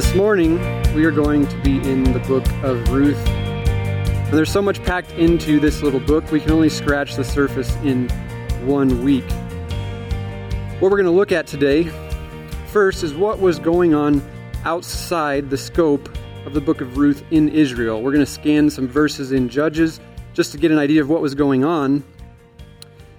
[0.00, 0.54] This morning,
[0.94, 3.18] we are going to be in the book of Ruth.
[3.28, 7.76] And there's so much packed into this little book, we can only scratch the surface
[7.84, 8.08] in
[8.64, 9.30] one week.
[10.80, 11.92] What we're going to look at today,
[12.68, 14.22] first, is what was going on
[14.64, 16.08] outside the scope
[16.46, 18.00] of the book of Ruth in Israel.
[18.00, 20.00] We're going to scan some verses in Judges
[20.32, 22.02] just to get an idea of what was going on.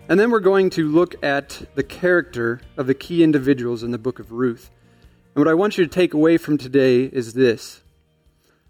[0.10, 4.00] And then we're going to look at the character of the key individuals in the
[4.00, 4.72] book of Ruth.
[5.34, 7.81] And what I want you to take away from today is this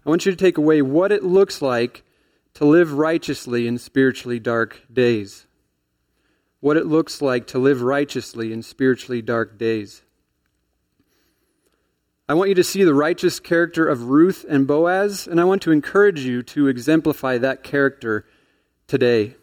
[0.06, 2.04] I want you to take away what it looks like
[2.54, 5.46] to live righteously in spiritually dark days.
[6.60, 10.02] What it looks like to live righteously in spiritually dark days.
[12.28, 15.62] I want you to see the righteous character of Ruth and Boaz, and I want
[15.62, 18.24] to encourage you to exemplify that character
[18.86, 19.34] today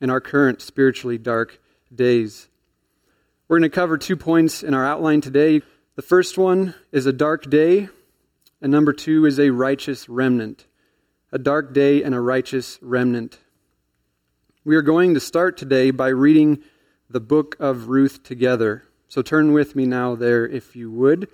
[0.00, 1.60] in our current spiritually dark
[1.92, 2.48] days.
[3.48, 5.62] We're going to cover two points in our outline today.
[5.96, 7.88] The first one is a dark day,
[8.60, 10.66] and number two is a righteous remnant.
[11.30, 13.38] A dark day and a righteous remnant.
[14.64, 16.64] We are going to start today by reading
[17.08, 18.82] the book of Ruth together.
[19.06, 21.28] So turn with me now there, if you would.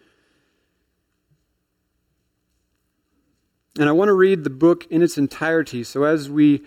[3.78, 5.84] And I want to read the book in its entirety.
[5.84, 6.64] So as we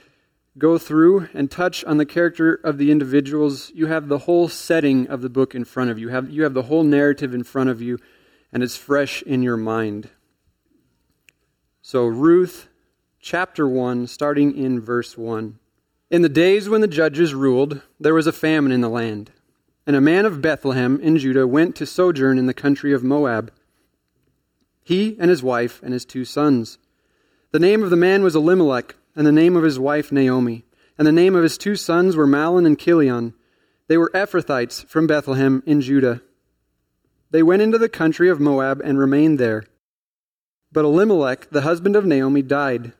[0.57, 5.07] go through and touch on the character of the individuals, you have the whole setting
[5.07, 6.07] of the book in front of you.
[6.07, 7.99] You have, you have the whole narrative in front of you,
[8.51, 10.09] and it's fresh in your mind.
[11.81, 12.69] So, Ruth
[13.19, 15.57] chapter 1, starting in verse 1.
[16.11, 19.31] In the days when the judges ruled, there was a famine in the land.
[19.87, 23.51] And a man of Bethlehem in Judah went to sojourn in the country of Moab.
[24.83, 26.77] He and his wife and his two sons.
[27.51, 30.65] The name of the man was Elimelech and the name of his wife Naomi.
[30.97, 33.33] And the name of his two sons were Mahlon and Chilion.
[33.87, 36.21] They were Ephrathites from Bethlehem in Judah.
[37.31, 39.63] They went into the country of Moab and remained there.
[40.71, 42.93] But Elimelech, the husband of Naomi, died,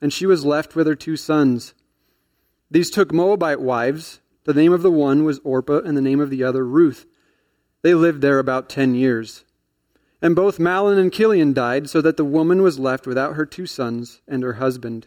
[0.00, 1.74] and she was left with her two sons.
[2.70, 4.20] These took Moabite wives.
[4.44, 7.06] The name of the one was Orpah, and the name of the other Ruth.
[7.82, 9.44] They lived there about ten years.
[10.20, 13.66] And both Mahlon and Chilion died, so that the woman was left without her two
[13.66, 15.06] sons and her husband.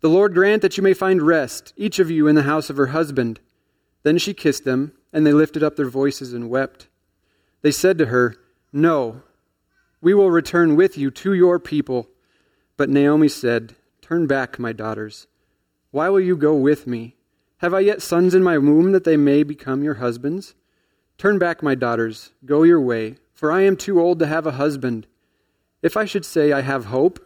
[0.00, 2.76] The Lord grant that you may find rest, each of you in the house of
[2.76, 3.40] her husband.
[4.02, 6.88] Then she kissed them, and they lifted up their voices and wept.
[7.62, 8.36] They said to her,
[8.72, 9.22] No,
[10.00, 12.08] we will return with you to your people.
[12.76, 15.26] But Naomi said, Turn back, my daughters.
[15.90, 17.16] Why will you go with me?
[17.58, 20.54] Have I yet sons in my womb that they may become your husbands?
[21.16, 24.52] Turn back, my daughters, go your way, for I am too old to have a
[24.52, 25.06] husband.
[25.80, 27.25] If I should say I have hope,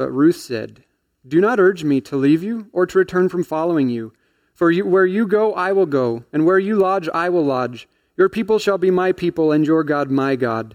[0.00, 0.84] But Ruth said,
[1.28, 4.14] Do not urge me to leave you or to return from following you.
[4.54, 7.86] For you, where you go, I will go, and where you lodge, I will lodge.
[8.16, 10.74] Your people shall be my people, and your God my God.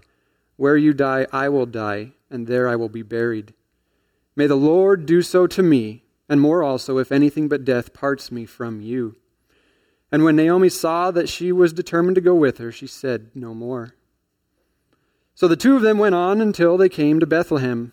[0.54, 3.52] Where you die, I will die, and there I will be buried.
[4.36, 8.30] May the Lord do so to me, and more also, if anything but death parts
[8.30, 9.16] me from you.
[10.12, 13.54] And when Naomi saw that she was determined to go with her, she said no
[13.54, 13.96] more.
[15.34, 17.92] So the two of them went on until they came to Bethlehem.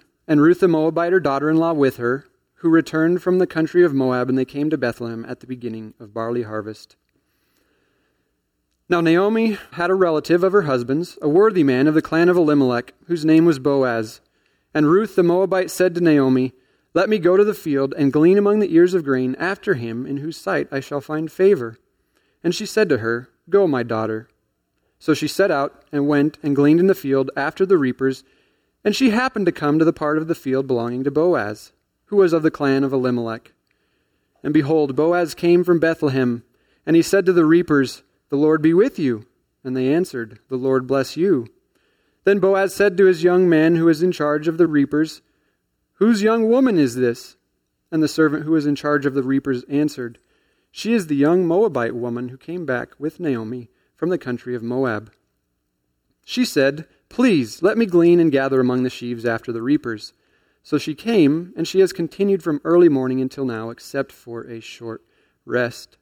[0.27, 2.25] and Ruth the Moabite, her daughter in law, with her,
[2.55, 5.93] who returned from the country of Moab, and they came to Bethlehem at the beginning
[5.99, 6.95] of barley harvest.
[8.87, 12.35] Now Naomi had a relative of her husband's, a worthy man of the clan of
[12.35, 14.19] Elimelech, whose name was Boaz.
[14.73, 16.53] And Ruth the Moabite said to Naomi,
[16.93, 20.05] Let me go to the field and glean among the ears of grain after him
[20.05, 21.77] in whose sight I shall find favor.
[22.43, 24.27] And she said to her, Go, my daughter.
[24.99, 28.23] So she set out and went and gleaned in the field after the reapers.
[28.83, 31.71] And she happened to come to the part of the field belonging to Boaz,
[32.05, 33.53] who was of the clan of Elimelech.
[34.43, 36.43] And behold, Boaz came from Bethlehem,
[36.85, 39.27] and he said to the reapers, The Lord be with you.
[39.63, 41.47] And they answered, The Lord bless you.
[42.23, 45.21] Then Boaz said to his young man who was in charge of the reapers,
[45.93, 47.37] Whose young woman is this?
[47.91, 50.17] And the servant who was in charge of the reapers answered,
[50.71, 54.63] She is the young Moabite woman who came back with Naomi from the country of
[54.63, 55.11] Moab.
[56.25, 60.13] She said, Please, let me glean and gather among the sheaves after the reapers.
[60.63, 64.61] So she came, and she has continued from early morning until now, except for a
[64.61, 65.03] short
[65.45, 65.97] rest.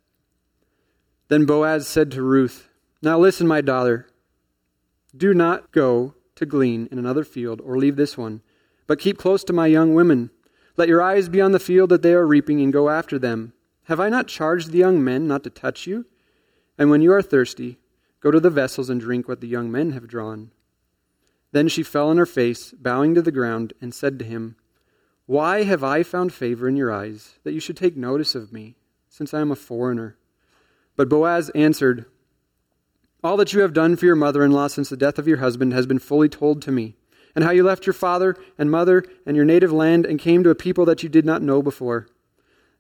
[1.28, 2.70] Then Boaz said to Ruth,
[3.02, 4.08] Now listen, my daughter.
[5.18, 8.44] Do not go to glean in another field or leave this one,
[8.86, 10.30] but keep close to my young women.
[10.78, 13.54] Let your eyes be on the field that they are reaping and go after them.
[13.86, 16.06] Have I not charged the young men not to touch you?
[16.78, 17.80] And when you are thirsty,
[18.20, 20.52] go to the vessels and drink what the young men have drawn.
[21.52, 24.56] Then she fell on her face, bowing to the ground, and said to him,
[25.26, 28.76] Why have I found favor in your eyes, that you should take notice of me,
[29.10, 30.18] since I am a foreigner?
[30.96, 32.06] But Boaz answered,
[33.24, 35.38] All that you have done for your mother in law since the death of your
[35.38, 36.96] husband has been fully told to me,
[37.36, 40.50] and how you left your father and mother and your native land and came to
[40.50, 42.08] a people that you did not know before.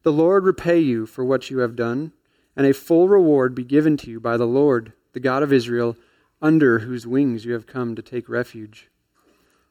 [0.03, 2.13] The Lord repay you for what you have done,
[2.55, 5.97] and a full reward be given to you by the Lord, the God of Israel
[6.41, 8.89] under whose wings you have come to take refuge.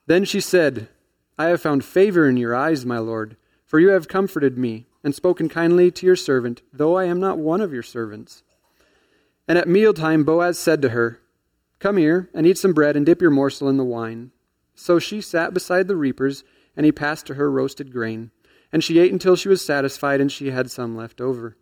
[0.06, 0.88] Then she said,
[1.38, 5.14] I have found favor in your eyes, my Lord, for you have comforted me and
[5.14, 8.42] spoken kindly to your servant, though I am not one of your servants.
[9.46, 11.20] And at mealtime Boaz said to her,
[11.78, 14.32] Come here and eat some bread and dip your morsel in the wine.
[14.74, 16.44] So she sat beside the reapers,
[16.76, 18.30] and he passed to her roasted grain.
[18.72, 21.56] And she ate until she was satisfied, and she had some left over.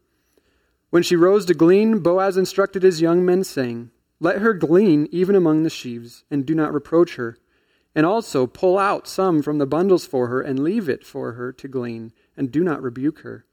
[0.90, 5.34] When she rose to glean, Boaz instructed his young men, saying, let her glean even
[5.34, 7.36] among the sheaves, and do not reproach her.
[7.94, 11.52] And also pull out some from the bundles for her, and leave it for her
[11.52, 13.44] to glean, and do not rebuke her.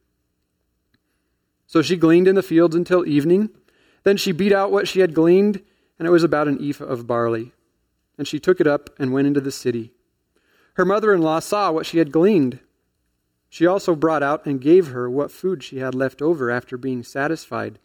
[1.65, 3.49] So she gleaned in the fields until evening.
[4.03, 5.61] Then she beat out what she had gleaned,
[5.97, 7.53] and it was about an ephah of barley.
[8.17, 9.93] And she took it up and went into the city.
[10.75, 12.59] Her mother in law saw what she had gleaned.
[13.49, 17.03] She also brought out and gave her what food she had left over after being
[17.03, 17.79] satisfied.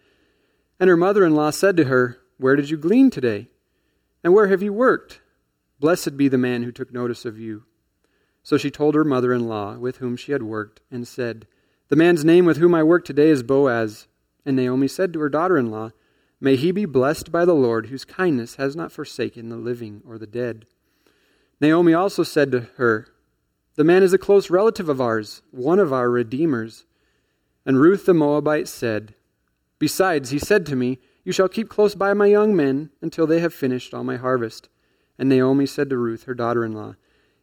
[0.81, 3.49] And her mother in law said to her, where did you glean today?
[4.25, 5.21] And where have you worked?
[5.81, 7.65] Blessed be the man who took notice of you.
[8.43, 11.47] So she told her mother in law, with whom she had worked, and said,
[11.89, 14.09] The man's name with whom I work today is Boaz.
[14.47, 15.91] And Naomi said to her daughter in law,
[16.41, 20.19] May he be blessed by the Lord, whose kindness has not forsaken the living or
[20.19, 20.67] the dead.
[21.61, 23.09] Naomi also said to her,
[23.75, 26.87] The man is a close relative of ours, one of our redeemers.
[27.67, 29.15] And Ruth the Moabite said,
[29.79, 33.39] Besides, he said to me, you shall keep close by my young men until they
[33.41, 34.71] have finished all my harvest.
[35.19, 36.95] And Naomi said to Ruth, her daughter in law,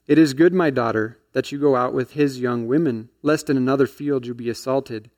[0.08, 3.58] It is good, my daughter, that you go out with his young women, lest in
[3.58, 5.12] another field you be assaulted.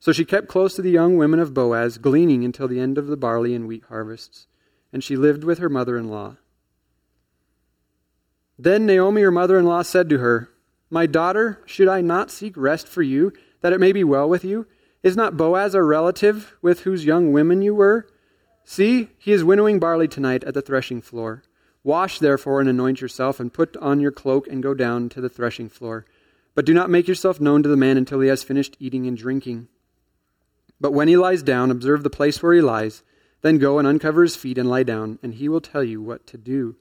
[0.00, 3.08] So she kept close to the young women of Boaz, gleaning until the end of
[3.08, 4.46] the barley and wheat harvests.
[4.90, 6.36] And she lived with her mother in law.
[8.58, 10.48] Then Naomi, her mother in law, said to her,
[10.88, 14.46] My daughter, should I not seek rest for you, that it may be well with
[14.46, 14.66] you?
[15.02, 18.08] Is not Boaz a relative with whose young women you were?
[18.64, 21.42] See, he is winnowing barley tonight at the threshing floor.
[21.84, 25.28] Wash, therefore, and anoint yourself, and put on your cloak, and go down to the
[25.28, 26.04] threshing floor.
[26.54, 29.16] But do not make yourself known to the man until he has finished eating and
[29.16, 29.68] drinking.
[30.80, 33.04] But when he lies down, observe the place where he lies.
[33.42, 36.26] Then go and uncover his feet and lie down, and he will tell you what
[36.26, 36.76] to do.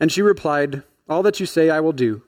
[0.00, 2.22] And she replied, All that you say I will do.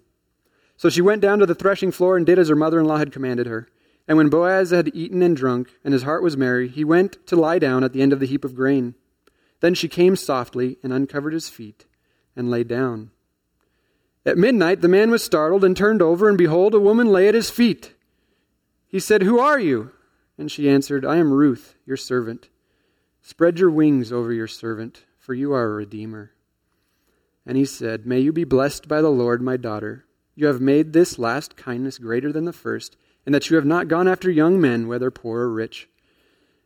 [0.76, 2.98] So she went down to the threshing floor and did as her mother in law
[2.98, 3.68] had commanded her.
[4.08, 7.36] And when Boaz had eaten and drunk, and his heart was merry, he went to
[7.36, 8.94] lie down at the end of the heap of grain.
[9.60, 11.84] Then she came softly and uncovered his feet
[12.34, 13.10] and lay down.
[14.24, 17.34] At midnight the man was startled and turned over, and behold, a woman lay at
[17.34, 17.94] his feet.
[18.86, 19.92] He said, Who are you?
[20.38, 22.48] And she answered, I am Ruth, your servant.
[23.20, 26.32] Spread your wings over your servant, for you are a redeemer.
[27.44, 30.06] And he said, May you be blessed by the Lord, my daughter.
[30.34, 32.96] You have made this last kindness greater than the first
[33.28, 35.86] and that you have not gone after young men, whether poor or rich.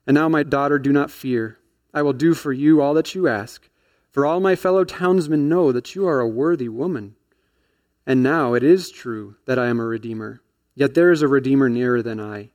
[0.06, 1.58] And now, my daughter, do not fear.
[1.92, 3.68] I will do for you all that you ask,
[4.12, 7.16] for all my fellow townsmen know that you are a worthy woman.
[8.06, 10.40] And now it is true that I am a redeemer,
[10.76, 12.50] yet there is a redeemer nearer than I.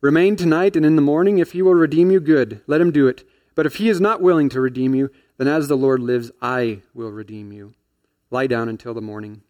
[0.00, 3.06] Remain tonight, and in the morning, if he will redeem you, good, let him do
[3.06, 3.28] it.
[3.54, 6.80] But if he is not willing to redeem you, then as the Lord lives, I
[6.94, 7.74] will redeem you.
[8.30, 9.42] Lie down until the morning.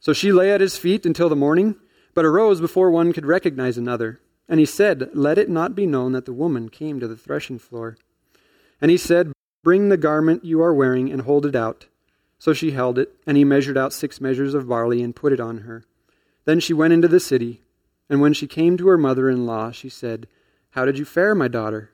[0.00, 1.76] So she lay at his feet until the morning,
[2.14, 4.20] but arose before one could recognize another.
[4.48, 7.58] And he said, Let it not be known that the woman came to the threshing
[7.58, 7.96] floor.
[8.80, 11.86] And he said, Bring the garment you are wearing and hold it out.
[12.38, 15.40] So she held it, and he measured out six measures of barley and put it
[15.40, 15.84] on her.
[16.46, 17.62] Then she went into the city,
[18.08, 20.26] and when she came to her mother in law, she said,
[20.70, 21.90] How did you fare, my daughter?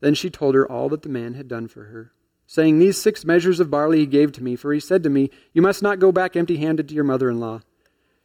[0.00, 2.12] Then she told her all that the man had done for her
[2.52, 5.30] saying, These six measures of barley he gave to me, for he said to me,
[5.54, 7.60] You must not go back empty handed to your mother in law.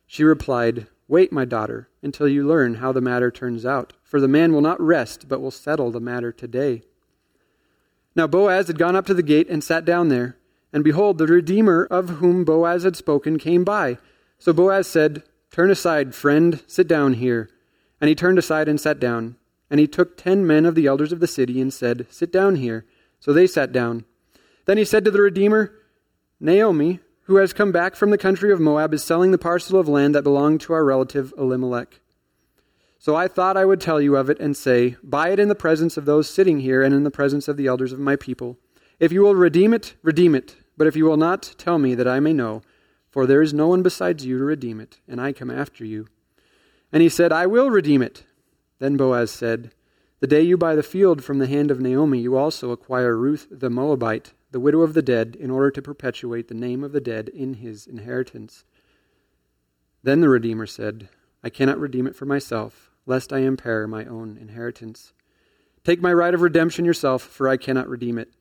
[0.05, 4.27] She replied, Wait, my daughter, until you learn how the matter turns out, for the
[4.27, 6.81] man will not rest, but will settle the matter today.
[8.15, 10.37] Now Boaz had gone up to the gate and sat down there,
[10.73, 13.97] and behold, the Redeemer of whom Boaz had spoken came by.
[14.37, 17.49] So Boaz said, Turn aside, friend, sit down here.
[18.01, 19.37] And he turned aside and sat down.
[19.69, 22.55] And he took ten men of the elders of the city and said, Sit down
[22.55, 22.85] here.
[23.19, 24.05] So they sat down.
[24.65, 25.73] Then he said to the Redeemer,
[26.39, 29.89] Naomi, who has come back from the country of Moab, is selling the parcel of
[29.89, 31.99] land that belonged to our relative Elimelech.
[32.99, 35.55] So I thought I would tell you of it and say, Buy it in the
[35.55, 38.57] presence of those sitting here and in the presence of the elders of my people.
[38.97, 40.55] If you will redeem it, redeem it.
[40.77, 42.61] But if you will not, tell me that I may know,
[43.09, 46.07] for there is no one besides you to redeem it, and I come after you.
[46.93, 48.23] And he said, I will redeem it.
[48.79, 49.73] Then Boaz said,
[50.21, 53.47] The day you buy the field from the hand of Naomi, you also acquire Ruth
[53.51, 57.01] the Moabite the widow of the dead, in order to perpetuate the name of the
[57.01, 58.63] dead in his inheritance.
[60.03, 61.09] Then the Redeemer said,
[61.43, 65.13] I cannot redeem it for myself, lest I impair my own inheritance.
[65.83, 68.33] Take my right of redemption yourself, for I cannot redeem it.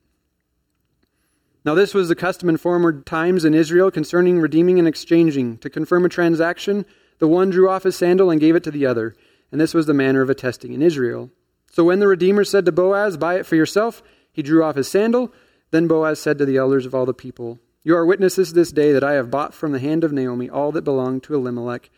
[1.64, 5.58] Now, this was the custom in former times in Israel concerning redeeming and exchanging.
[5.58, 6.86] To confirm a transaction,
[7.18, 9.16] the one drew off his sandal and gave it to the other,
[9.50, 11.30] and this was the manner of attesting in Israel.
[11.72, 14.88] So when the Redeemer said to Boaz, Buy it for yourself, he drew off his
[14.88, 15.32] sandal
[15.70, 18.92] then Boaz said to the elders of all the people, You are witnesses this day
[18.92, 21.90] that I have bought from the hand of Naomi all that belonged to Elimelech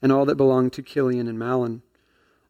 [0.00, 1.82] and all that belonged to Chilion and Mahlon.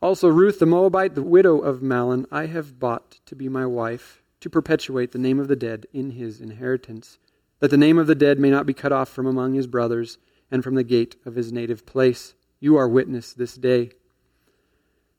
[0.00, 4.22] Also Ruth the Moabite, the widow of Mahlon, I have bought to be my wife,
[4.40, 7.18] to perpetuate the name of the dead in his inheritance,
[7.58, 10.18] that the name of the dead may not be cut off from among his brothers
[10.50, 12.34] and from the gate of his native place.
[12.60, 13.90] You are witness this day.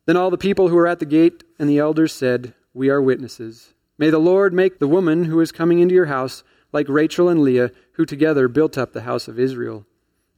[0.05, 3.01] Then all the people who were at the gate and the elders said, We are
[3.01, 3.73] witnesses.
[3.99, 6.41] May the Lord make the woman who is coming into your house
[6.71, 9.85] like Rachel and Leah, who together built up the house of Israel.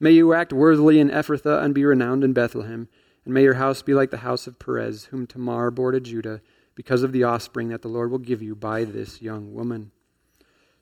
[0.00, 2.88] May you act worthily in Ephrathah and be renowned in Bethlehem.
[3.24, 6.40] And may your house be like the house of Perez, whom Tamar bore to Judah,
[6.74, 9.92] because of the offspring that the Lord will give you by this young woman.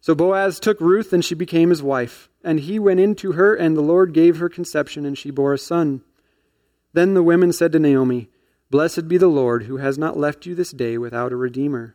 [0.01, 2.31] So Boaz took Ruth, and she became his wife.
[2.43, 5.53] And he went in to her, and the Lord gave her conception, and she bore
[5.53, 6.03] a son.
[6.95, 8.31] Then the women said to Naomi,
[8.71, 11.95] Blessed be the Lord, who has not left you this day without a redeemer.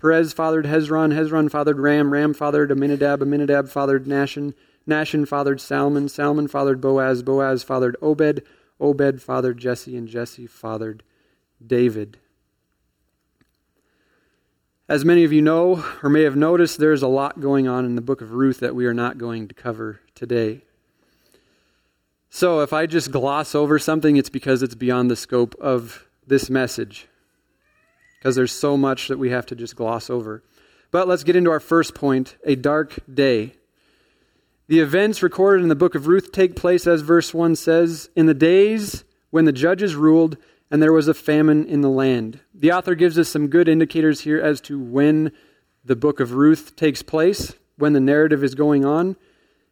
[0.00, 4.54] Perez fathered Hezron, Hezron fathered Ram, Ram fathered Amminadab, Amminadab fathered Nahshon,
[4.88, 8.42] Nahshon fathered Salmon, Salmon fathered Boaz, Boaz fathered Obed,
[8.80, 11.02] Obed fathered Jesse, and Jesse fathered
[11.64, 12.16] David.
[14.88, 17.94] As many of you know or may have noticed, there's a lot going on in
[17.94, 20.62] the book of Ruth that we are not going to cover today.
[22.30, 26.48] So if I just gloss over something, it's because it's beyond the scope of this
[26.48, 27.06] message
[28.20, 30.44] because there's so much that we have to just gloss over.
[30.90, 33.54] But let's get into our first point a dark day.
[34.68, 38.26] The events recorded in the book of Ruth take place, as verse 1 says, in
[38.26, 40.36] the days when the judges ruled
[40.70, 42.40] and there was a famine in the land.
[42.54, 45.32] The author gives us some good indicators here as to when
[45.84, 49.16] the book of Ruth takes place, when the narrative is going on,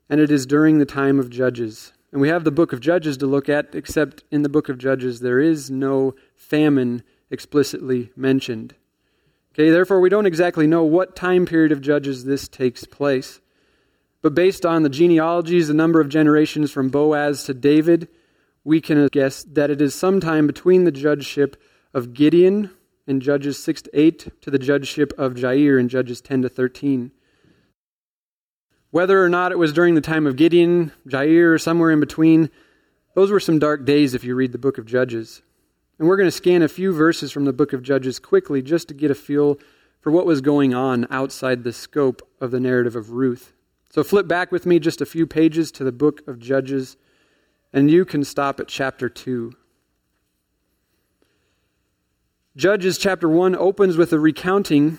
[0.08, 1.92] and it is during the time of Judges.
[2.10, 4.78] And we have the book of Judges to look at, except in the book of
[4.78, 8.74] Judges, there is no famine explicitly mentioned.
[9.52, 13.40] Okay, therefore, we don't exactly know what time period of Judges this takes place.
[14.22, 18.08] But based on the genealogies, the number of generations from Boaz to David,
[18.64, 21.60] we can guess that it is sometime between the judgeship
[21.94, 22.70] of Gideon
[23.06, 27.10] in Judges 6 to 8 to the judgeship of Jair in Judges 10 to 13.
[28.90, 32.50] Whether or not it was during the time of Gideon, Jair, or somewhere in between,
[33.14, 35.42] those were some dark days if you read the book of Judges.
[35.98, 38.88] And we're going to scan a few verses from the book of Judges quickly just
[38.88, 39.58] to get a feel
[40.00, 43.52] for what was going on outside the scope of the narrative of Ruth.
[43.90, 46.96] So flip back with me just a few pages to the book of Judges,
[47.72, 49.52] And you can stop at chapter 2.
[52.56, 54.98] Judges chapter 1 opens with a recounting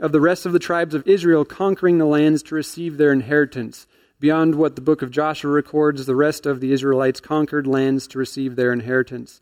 [0.00, 3.86] of the rest of the tribes of Israel conquering the lands to receive their inheritance.
[4.20, 8.18] Beyond what the book of Joshua records, the rest of the Israelites conquered lands to
[8.18, 9.40] receive their inheritance.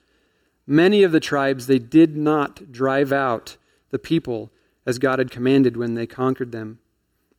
[0.67, 3.57] Many of the tribes they did not drive out
[3.91, 4.51] the people
[4.85, 6.79] as God had commanded when they conquered them.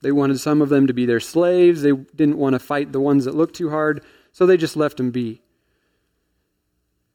[0.01, 1.81] They wanted some of them to be their slaves.
[1.81, 4.97] They didn't want to fight the ones that looked too hard, so they just left
[4.97, 5.41] them be.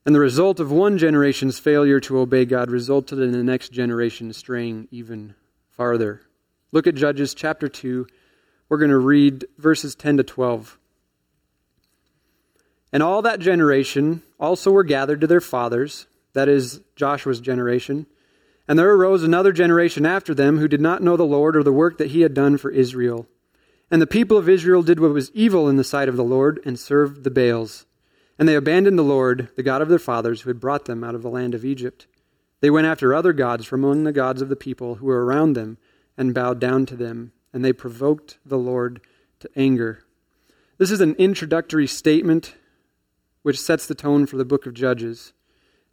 [0.04, 4.32] And the result of one generation's failure to obey God resulted in the next generation
[4.32, 5.34] straying even
[5.70, 6.22] farther.
[6.72, 8.06] Look at Judges chapter 2.
[8.68, 10.78] We're going to read verses 10 to 12.
[12.92, 18.06] And all that generation also were gathered to their fathers, that is, Joshua's generation.
[18.68, 21.72] And there arose another generation after them who did not know the Lord or the
[21.72, 23.26] work that he had done for Israel.
[23.90, 26.60] And the people of Israel did what was evil in the sight of the Lord
[26.64, 27.86] and served the Baals.
[28.38, 31.14] And they abandoned the Lord, the God of their fathers, who had brought them out
[31.14, 32.06] of the land of Egypt.
[32.60, 35.54] They went after other gods from among the gods of the people who were around
[35.54, 35.78] them
[36.16, 39.00] and bowed down to them, and they provoked the Lord
[39.40, 40.04] to anger.
[40.78, 42.54] This is an introductory statement
[43.42, 45.32] which sets the tone for the book of Judges,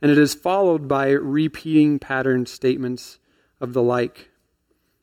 [0.01, 3.19] and it is followed by repeating pattern statements
[3.59, 4.29] of the like.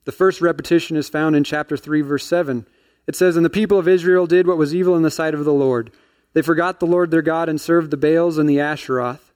[0.04, 2.66] The first repetition is found in chapter 3, verse 7.
[3.06, 5.44] It says, And the people of Israel did what was evil in the sight of
[5.44, 5.90] the Lord.
[6.32, 9.32] They forgot the Lord their God and served the Baals and the Asheroth.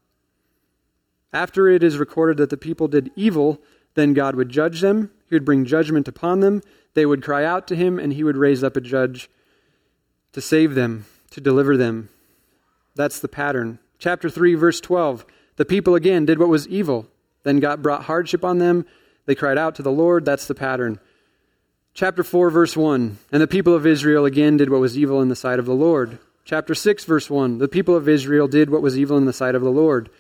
[1.33, 3.61] After it is recorded that the people did evil,
[3.95, 5.11] then God would judge them.
[5.29, 6.62] He would bring judgment upon them.
[6.95, 9.31] They would cry out to him, and he would raise up a judge
[10.33, 12.09] to save them, to deliver them.
[12.94, 13.78] That's the pattern.
[13.99, 15.25] Chapter 3, verse 12.
[15.56, 17.06] The people again did what was evil.
[17.43, 18.86] Then God brought hardship on them.
[19.26, 20.25] They cried out to the Lord.
[20.25, 20.99] That's the pattern.
[21.95, 23.19] Chapter 4, verse 1.
[23.32, 25.75] And the people of Israel again did what was evil in the sight of the
[25.75, 26.19] Lord.
[26.45, 27.58] Chapter 6, verse 1.
[27.58, 30.10] The people of Israel did what was evil in the sight of the Lord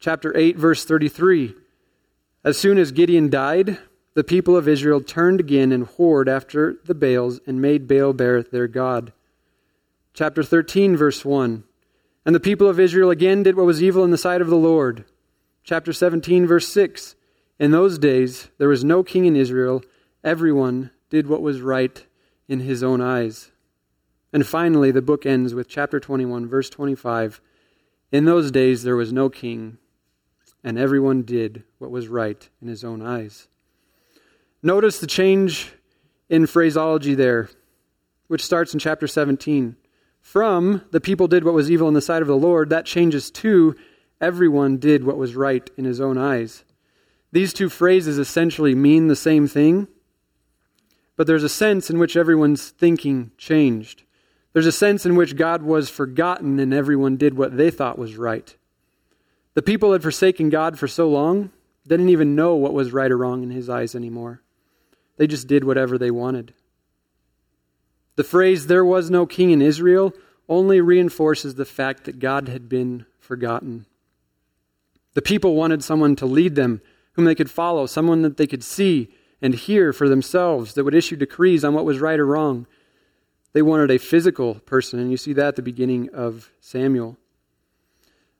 [0.00, 1.54] chapter 8, verse 33.
[2.42, 3.78] As soon as Gideon died,
[4.14, 8.66] the people of Israel turned again and whored after the Baals and made Baal-berith their
[8.66, 9.12] God.
[10.14, 11.64] Chapter 13, verse 1.
[12.30, 14.54] And the people of Israel again did what was evil in the sight of the
[14.54, 15.04] Lord.
[15.64, 17.16] Chapter 17, verse 6.
[17.58, 19.82] In those days there was no king in Israel.
[20.22, 22.06] Everyone did what was right
[22.46, 23.50] in his own eyes.
[24.32, 27.40] And finally, the book ends with chapter 21, verse 25.
[28.12, 29.78] In those days there was no king
[30.62, 33.48] and everyone did what was right in his own eyes.
[34.62, 35.72] Notice the change
[36.28, 37.50] in phraseology there,
[38.28, 39.74] which starts in chapter 17.
[40.30, 43.32] From the people did what was evil in the sight of the Lord, that changes
[43.32, 43.74] to
[44.20, 46.62] everyone did what was right in his own eyes.
[47.32, 49.88] These two phrases essentially mean the same thing,
[51.16, 54.04] but there's a sense in which everyone's thinking changed.
[54.52, 58.16] There's a sense in which God was forgotten and everyone did what they thought was
[58.16, 58.56] right.
[59.54, 61.50] The people had forsaken God for so long,
[61.84, 64.42] they didn't even know what was right or wrong in his eyes anymore.
[65.16, 66.54] They just did whatever they wanted.
[68.20, 70.12] The phrase, there was no king in Israel,
[70.46, 73.86] only reinforces the fact that God had been forgotten.
[75.14, 76.82] The people wanted someone to lead them,
[77.14, 79.08] whom they could follow, someone that they could see
[79.40, 82.66] and hear for themselves, that would issue decrees on what was right or wrong.
[83.54, 87.16] They wanted a physical person, and you see that at the beginning of Samuel.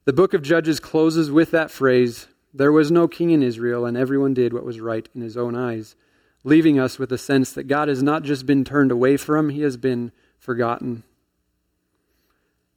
[0.04, 3.96] The book of Judges closes with that phrase There was no king in Israel, and
[3.96, 5.96] everyone did what was right in his own eyes,
[6.44, 9.62] leaving us with a sense that God has not just been turned away from, he
[9.62, 11.02] has been forgotten.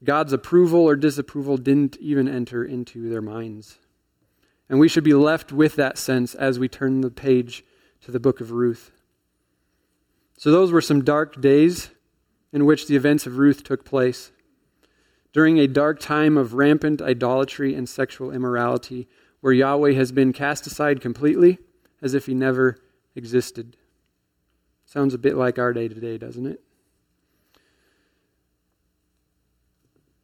[0.04, 3.78] God's approval or disapproval didn't even enter into their minds.
[4.69, 7.63] And we should be left with that sense as we turn the page
[8.02, 8.91] to the book of Ruth.
[10.38, 11.91] So, those were some dark days
[12.52, 14.32] in which the events of Ruth took place
[15.32, 19.08] during a dark time of rampant idolatry and sexual immorality,
[19.41, 21.58] where Yahweh has been cast aside completely
[22.02, 22.78] as if he never
[23.15, 23.78] existed.
[24.86, 26.62] Sounds a bit like our day today, doesn't it?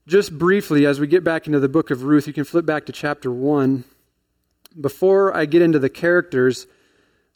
[0.08, 2.86] Just briefly, as we get back into the book of Ruth, you can flip back
[2.88, 3.84] to chapter 1.
[4.80, 6.66] Before I get into the characters,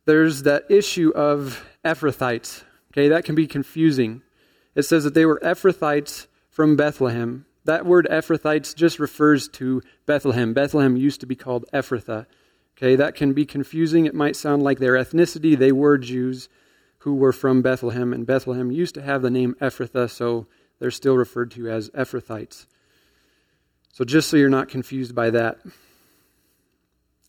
[0.05, 2.63] there's that issue of Ephrathites.
[2.91, 4.21] Okay, that can be confusing.
[4.75, 7.45] It says that they were Ephrathites from Bethlehem.
[7.65, 10.53] That word Ephrathites just refers to Bethlehem.
[10.53, 12.25] Bethlehem used to be called Ephrathah.
[12.77, 14.05] Okay, that can be confusing.
[14.05, 15.57] It might sound like their ethnicity.
[15.57, 16.49] They were Jews
[16.99, 20.47] who were from Bethlehem, and Bethlehem used to have the name Ephrathah, so
[20.79, 22.65] they're still referred to as Ephrathites.
[23.91, 25.59] So just so you're not confused by that.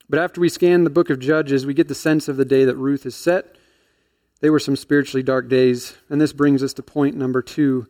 [0.08, 2.64] But after we scan the book of Judges, we get the sense of the day
[2.64, 3.56] that Ruth is set.
[4.40, 7.88] They were some spiritually dark days, and this brings us to point number two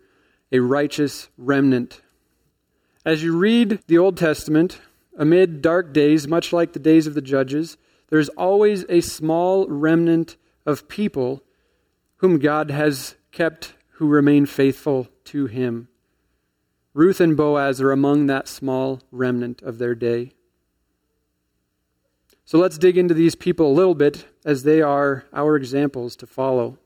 [0.52, 2.00] a righteous remnant
[3.04, 4.78] As you read the Old Testament,
[5.16, 7.76] amid dark days, much like the days of the judges,
[8.08, 11.42] there's always a small remnant of people
[12.16, 15.88] whom God has kept who remain faithful to him.
[16.92, 20.32] Ruth and Boaz are among that small remnant of their day.
[22.44, 26.26] So let's dig into these people a little bit as they are our examples to
[26.26, 26.78] follow.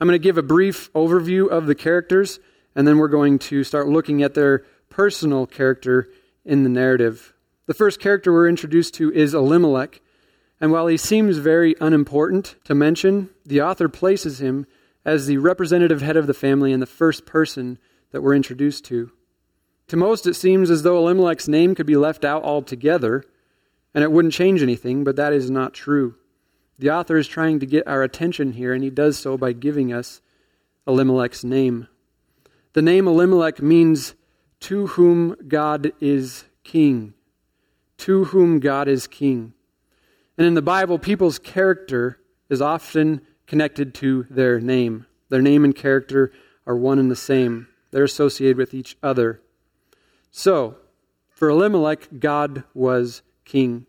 [0.00, 2.40] I'm going to give a brief overview of the characters,
[2.74, 6.08] and then we're going to start looking at their personal character
[6.46, 7.34] in the narrative.
[7.66, 10.00] The first character we're introduced to is Elimelech,
[10.60, 14.66] and while he seems very unimportant to mention, the author places him
[15.04, 17.78] as the representative head of the family and the first person
[18.12, 19.10] that we're introduced to.
[19.88, 23.24] To most, it seems as though Elimelech's name could be left out altogether,
[23.94, 26.14] and it wouldn't change anything, but that is not true.
[26.78, 29.92] The author is trying to get our attention here, and he does so by giving
[29.92, 30.20] us
[30.86, 31.88] Elimelech's name.
[32.72, 34.14] The name Elimelech means
[34.66, 37.14] to whom God is king.
[37.98, 39.54] To whom God is king.
[40.36, 42.18] And in the Bible, people's character
[42.50, 45.06] is often connected to their name.
[45.28, 46.32] Their name and character
[46.66, 49.40] are one and the same, they're associated with each other.
[50.32, 50.78] So,
[51.30, 53.86] for Elimelech, God was king,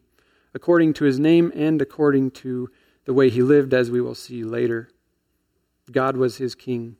[0.53, 2.69] according to his name and according to
[3.05, 4.89] the way he lived, as we will see later.
[5.91, 6.97] God was his king.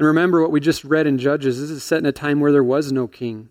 [0.00, 1.60] And remember what we just read in Judges.
[1.60, 3.50] This is set in a time where there was no king.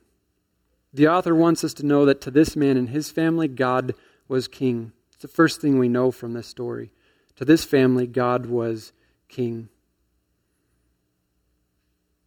[0.92, 3.94] The author wants us to know that to this man and his family, God
[4.28, 4.92] was king.
[5.14, 6.92] It's the first thing we know from this story.
[7.36, 8.94] To this family, God was
[9.28, 9.70] king.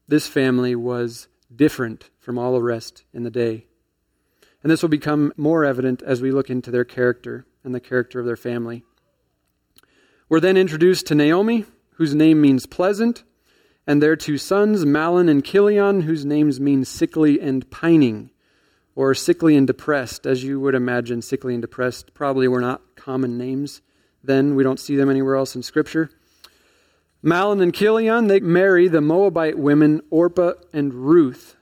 [0.07, 3.67] This family was different from all the rest in the day.
[4.63, 8.21] And this will become more evident as we look into their character and the character
[8.21, 8.85] of their family.
[10.29, 13.25] We're then introduced to Naomi, whose name means pleasant
[13.87, 18.31] and their two sons, Mahlon and Chilion, whose names mean sickly and pining,
[18.95, 21.23] or sickly and depressed, as you would imagine.
[21.23, 23.81] Sickly and depressed probably were not common names
[24.23, 24.55] then.
[24.55, 26.11] We don't see them anywhere else in Scripture.
[27.25, 31.57] Mahlon and Chilion, they marry the Moabite women Orpah and Ruth.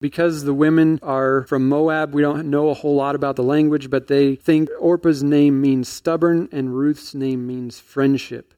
[0.00, 3.88] Because the women are from Moab, we don't know a whole lot about the language,
[3.88, 8.54] but they think Orpah's name means stubborn and Ruth's name means friendship.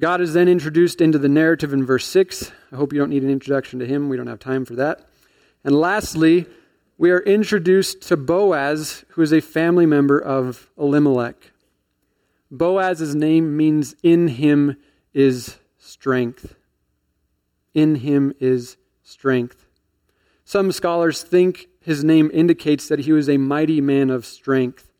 [0.00, 2.52] God is then introduced into the narrative in verse 6.
[2.72, 4.08] I hope you don't need an introduction to him.
[4.08, 5.08] We don't have time for that.
[5.64, 6.46] And lastly,
[6.98, 11.50] we are introduced to Boaz, who is a family member of Elimelech.
[12.48, 14.76] Boaz's name means in him
[15.12, 16.54] is strength.
[17.74, 19.66] In him is strength.
[20.44, 24.92] Some scholars think his name indicates that he was a mighty man of strength.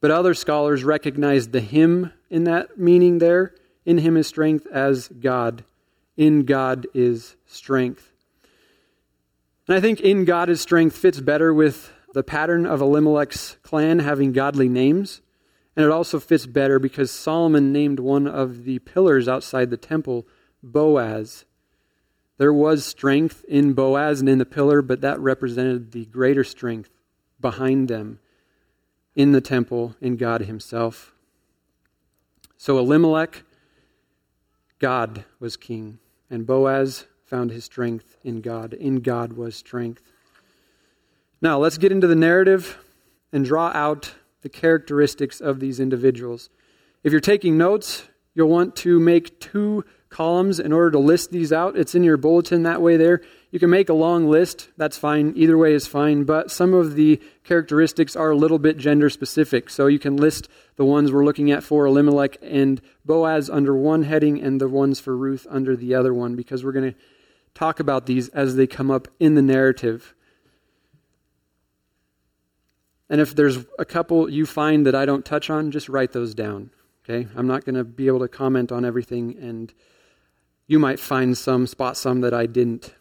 [0.00, 3.54] But other scholars recognize the him in that meaning there
[3.84, 5.64] in him is strength as God.
[6.16, 8.12] In God is strength.
[9.66, 13.98] And I think in God is strength fits better with the pattern of Elimelech's clan
[13.98, 15.20] having godly names.
[15.76, 20.26] And it also fits better because Solomon named one of the pillars outside the temple
[20.62, 21.44] Boaz.
[22.38, 26.90] There was strength in Boaz and in the pillar, but that represented the greater strength
[27.40, 28.18] behind them
[29.14, 31.12] in the temple in God Himself.
[32.56, 33.44] So Elimelech
[34.78, 35.98] God was king,
[36.30, 38.74] and Boaz found his strength in God.
[38.74, 40.12] In God was strength.
[41.40, 42.78] Now, let's get into the narrative
[43.32, 46.50] and draw out the characteristics of these individuals.
[47.02, 49.84] If you're taking notes, you'll want to make two
[50.14, 51.76] columns in order to list these out.
[51.76, 53.20] It's in your bulletin that way there.
[53.50, 55.32] You can make a long list, that's fine.
[55.34, 59.68] Either way is fine, but some of the characteristics are a little bit gender specific.
[59.68, 64.04] So you can list the ones we're looking at for Elimelech and Boaz under one
[64.04, 66.98] heading and the ones for Ruth under the other one because we're going to
[67.54, 70.14] talk about these as they come up in the narrative.
[73.10, 76.34] And if there's a couple you find that I don't touch on, just write those
[76.34, 76.70] down.
[77.04, 77.28] Okay?
[77.36, 79.72] I'm not going to be able to comment on everything, and
[80.66, 82.94] you might find some, spot some that I didn't.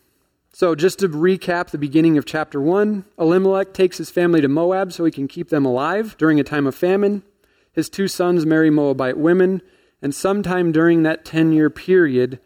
[0.56, 4.94] So, just to recap the beginning of chapter 1, Elimelech takes his family to Moab
[4.94, 7.24] so he can keep them alive during a time of famine.
[7.72, 9.64] His two sons marry Moabite women,
[10.00, 12.40] and sometime during that 10 year period,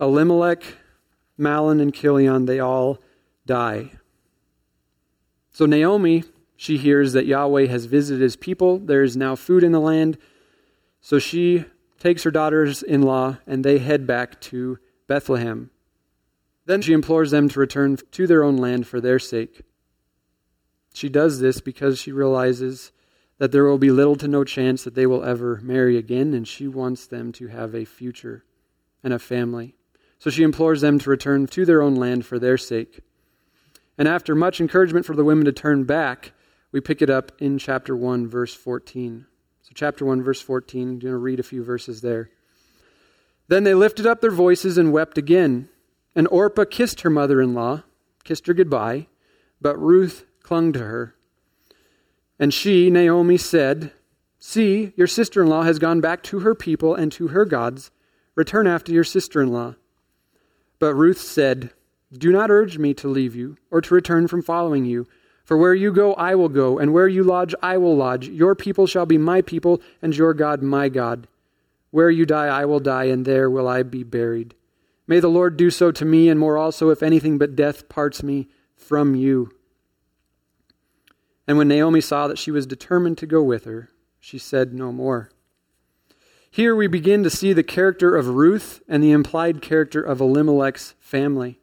[0.00, 0.62] Elimelech,
[1.36, 2.98] Mahlon, and Chilion, they all
[3.44, 3.90] die.
[5.50, 6.22] So, Naomi,
[6.54, 8.78] she hears that Yahweh has visited his people.
[8.78, 10.16] There is now food in the land.
[11.00, 11.64] So, she
[12.02, 15.70] takes her daughters in law and they head back to Bethlehem.
[16.66, 19.62] Then she implores them to return to their own land for their sake.
[20.92, 22.90] She does this because she realizes
[23.38, 26.46] that there will be little to no chance that they will ever marry again, and
[26.46, 28.44] she wants them to have a future
[29.04, 29.76] and a family.
[30.18, 33.00] So she implores them to return to their own land for their sake.
[33.96, 36.32] And after much encouragement for the women to turn back,
[36.72, 39.26] we pick it up in chapter 1, verse 14.
[39.62, 42.30] So, chapter 1, verse 14, I'm going to read a few verses there.
[43.48, 45.68] Then they lifted up their voices and wept again.
[46.16, 47.84] And Orpah kissed her mother in law,
[48.24, 49.06] kissed her goodbye,
[49.60, 51.14] but Ruth clung to her.
[52.38, 53.92] And she, Naomi, said,
[54.38, 57.92] See, your sister in law has gone back to her people and to her gods.
[58.34, 59.76] Return after your sister in law.
[60.80, 61.70] But Ruth said,
[62.12, 65.06] Do not urge me to leave you or to return from following you.
[65.44, 68.28] For where you go, I will go, and where you lodge, I will lodge.
[68.28, 71.26] Your people shall be my people, and your God my God.
[71.90, 74.54] Where you die, I will die, and there will I be buried.
[75.06, 78.22] May the Lord do so to me, and more also, if anything but death parts
[78.22, 79.50] me from you.
[81.46, 84.92] And when Naomi saw that she was determined to go with her, she said no
[84.92, 85.30] more.
[86.50, 90.94] Here we begin to see the character of Ruth and the implied character of Elimelech's
[91.00, 91.58] family.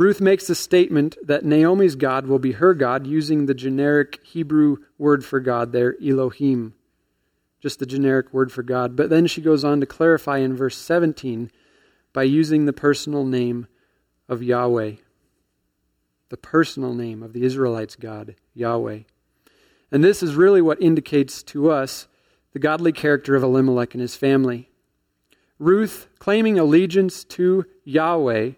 [0.00, 4.78] Ruth makes the statement that Naomi's God will be her God using the generic Hebrew
[4.96, 6.72] word for God there, Elohim.
[7.60, 8.96] Just the generic word for God.
[8.96, 11.50] But then she goes on to clarify in verse 17
[12.14, 13.66] by using the personal name
[14.26, 14.92] of Yahweh.
[16.30, 19.00] The personal name of the Israelites' God, Yahweh.
[19.92, 22.08] And this is really what indicates to us
[22.54, 24.70] the godly character of Elimelech and his family.
[25.58, 28.52] Ruth, claiming allegiance to Yahweh,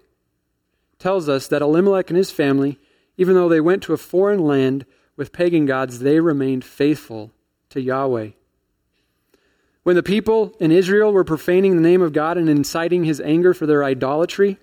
[1.03, 2.79] tells us that Elimelech and his family,
[3.17, 4.87] even though they went to a foreign land
[5.17, 7.33] with pagan gods, they remained faithful
[7.71, 8.31] to Yahweh.
[9.83, 13.53] When the people in Israel were profaning the name of God and inciting his anger
[13.53, 14.59] for their idolatry,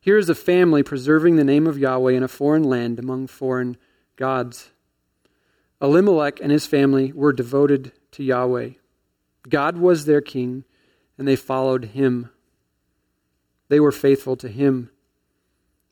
[0.00, 3.76] here is a family preserving the name of Yahweh in a foreign land among foreign
[4.16, 4.70] gods.
[5.82, 8.70] Elimelech and his family were devoted to Yahweh.
[9.46, 10.64] God was their king,
[11.18, 12.30] and they followed him.
[13.68, 14.90] They were faithful to him.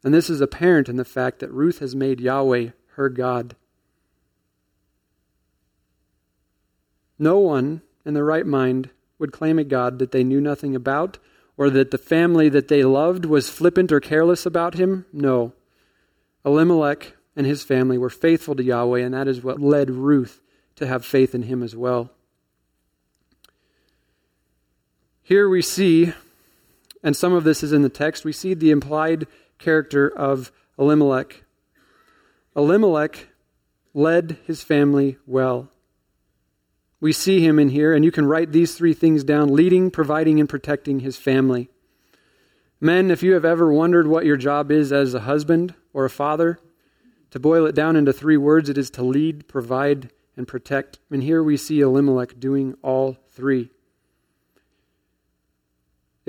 [0.03, 3.55] And this is apparent in the fact that Ruth has made Yahweh her God.
[7.19, 11.19] No one in their right mind would claim a God that they knew nothing about
[11.57, 15.05] or that the family that they loved was flippant or careless about him.
[15.13, 15.53] No.
[16.45, 20.41] Elimelech and his family were faithful to Yahweh, and that is what led Ruth
[20.77, 22.11] to have faith in him as well.
[25.23, 26.15] Here we see,
[27.03, 29.27] and some of this is in the text, we see the implied
[29.61, 31.45] character of Elimelech.
[32.57, 33.29] Elimelech
[33.95, 35.69] led his family well.
[37.01, 40.41] We see him in here, and you can write these three things down leading, providing,
[40.41, 41.71] and protecting his family.
[42.81, 46.11] Men, if you have ever wondered what your job is as a husband or a
[46.11, 46.59] father,
[47.31, 50.99] to boil it down into three words, it is to lead, provide, and protect.
[51.11, 53.71] And here we see Elimelech doing all three.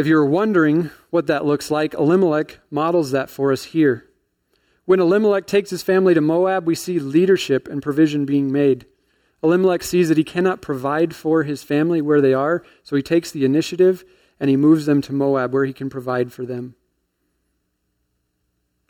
[0.01, 4.07] If you're wondering what that looks like, Elimelech models that for us here.
[4.85, 8.87] When Elimelech takes his family to Moab, we see leadership and provision being made.
[9.43, 13.29] Elimelech sees that he cannot provide for his family where they are, so he takes
[13.29, 14.03] the initiative
[14.39, 16.73] and he moves them to Moab where he can provide for them.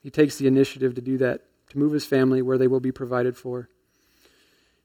[0.02, 2.93] He takes the initiative to do that, to move his family where they will be
[2.93, 3.67] provided for.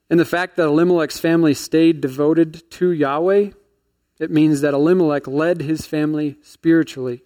[0.09, 3.51] And the fact that Elimelech's family stayed devoted to Yahweh
[4.19, 7.23] it means that Elimelech led his family spiritually.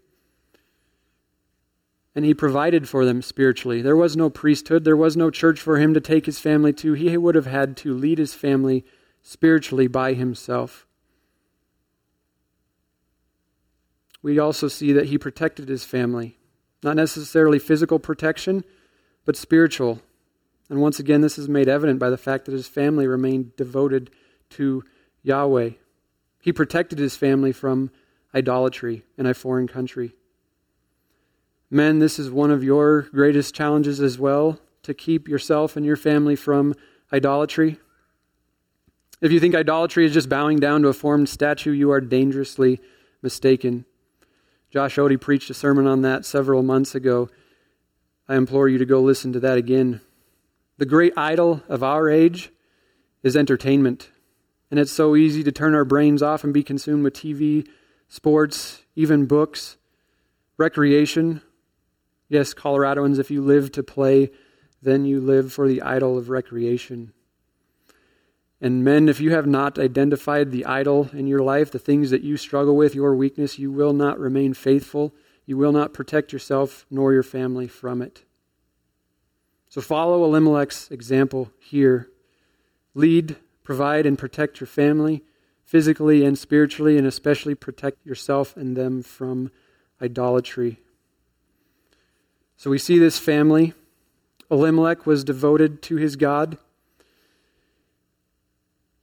[2.14, 3.82] And he provided for them spiritually.
[3.82, 6.94] There was no priesthood, there was no church for him to take his family to.
[6.94, 8.86] He would have had to lead his family
[9.22, 10.86] spiritually by himself.
[14.22, 16.38] We also see that he protected his family.
[16.84, 18.64] Not necessarily physical protection,
[19.26, 20.02] but spiritual.
[20.70, 24.10] And once again, this is made evident by the fact that his family remained devoted
[24.52, 24.84] to
[25.24, 25.72] Yahweh.
[26.42, 27.92] He protected his family from
[28.34, 30.16] idolatry in a foreign country.
[31.70, 35.96] Men, this is one of your greatest challenges as well to keep yourself and your
[35.96, 36.76] family from
[37.14, 37.78] idolatry.
[39.22, 42.82] If you think idolatry is just bowing down to a formed statue, you are dangerously
[43.22, 43.86] mistaken.
[44.72, 47.30] Josh Odie preached a sermon on that several months ago.
[48.28, 50.02] I implore you to go listen to that again.
[50.78, 52.52] The great idol of our age
[53.22, 54.10] is entertainment.
[54.72, 57.68] And it's so easy to turn our brains off and be consumed with TV,
[58.08, 59.78] sports, even books,
[60.58, 61.42] recreation.
[62.30, 64.32] Yes, Coloradoans, if you live to play,
[64.82, 67.12] then you live for the idol of recreation.
[68.62, 72.22] And men, if you have not identified the idol in your life, the things that
[72.22, 75.14] you struggle with, your weakness, you will not remain faithful.
[75.46, 78.24] You will not protect yourself nor your family from it.
[79.68, 82.10] So follow Elimelech's example here.
[82.94, 83.36] Lead
[83.72, 85.24] provide and protect your family
[85.64, 89.50] physically and spiritually, and especially protect yourself and them from
[90.02, 90.78] idolatry.
[92.58, 93.74] So we see this family.
[94.50, 96.58] Elimelech was devoted to his God.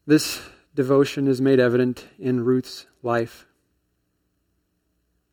[0.06, 0.42] This
[0.74, 3.46] devotion is made evident in Ruth's life.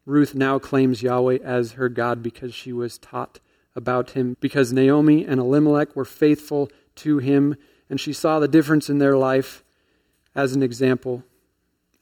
[0.06, 3.41] Ruth now claims Yahweh as her God because she was taught
[3.76, 7.58] about him, because Naomi and Elimelech were faithful to him,
[7.89, 9.63] and she saw the difference in their life
[10.34, 11.24] as an example,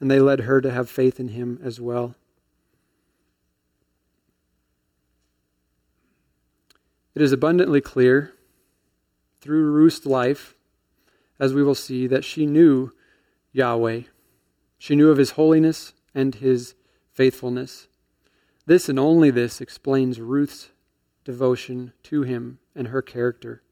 [0.00, 2.14] and they led her to have faith in him as well.
[7.14, 8.34] It is abundantly clear
[9.40, 10.54] through Ruth's life,
[11.38, 12.92] as we will see, that she knew
[13.52, 14.02] Yahweh.
[14.78, 16.74] She knew of his holiness and his
[17.12, 17.86] faithfulness.
[18.66, 20.70] This and only this explains Ruth's
[21.24, 23.62] devotion to him and her character.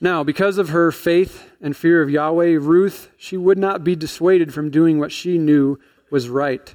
[0.00, 4.54] Now, because of her faith and fear of Yahweh, Ruth, she would not be dissuaded
[4.54, 5.78] from doing what she knew
[6.10, 6.74] was right,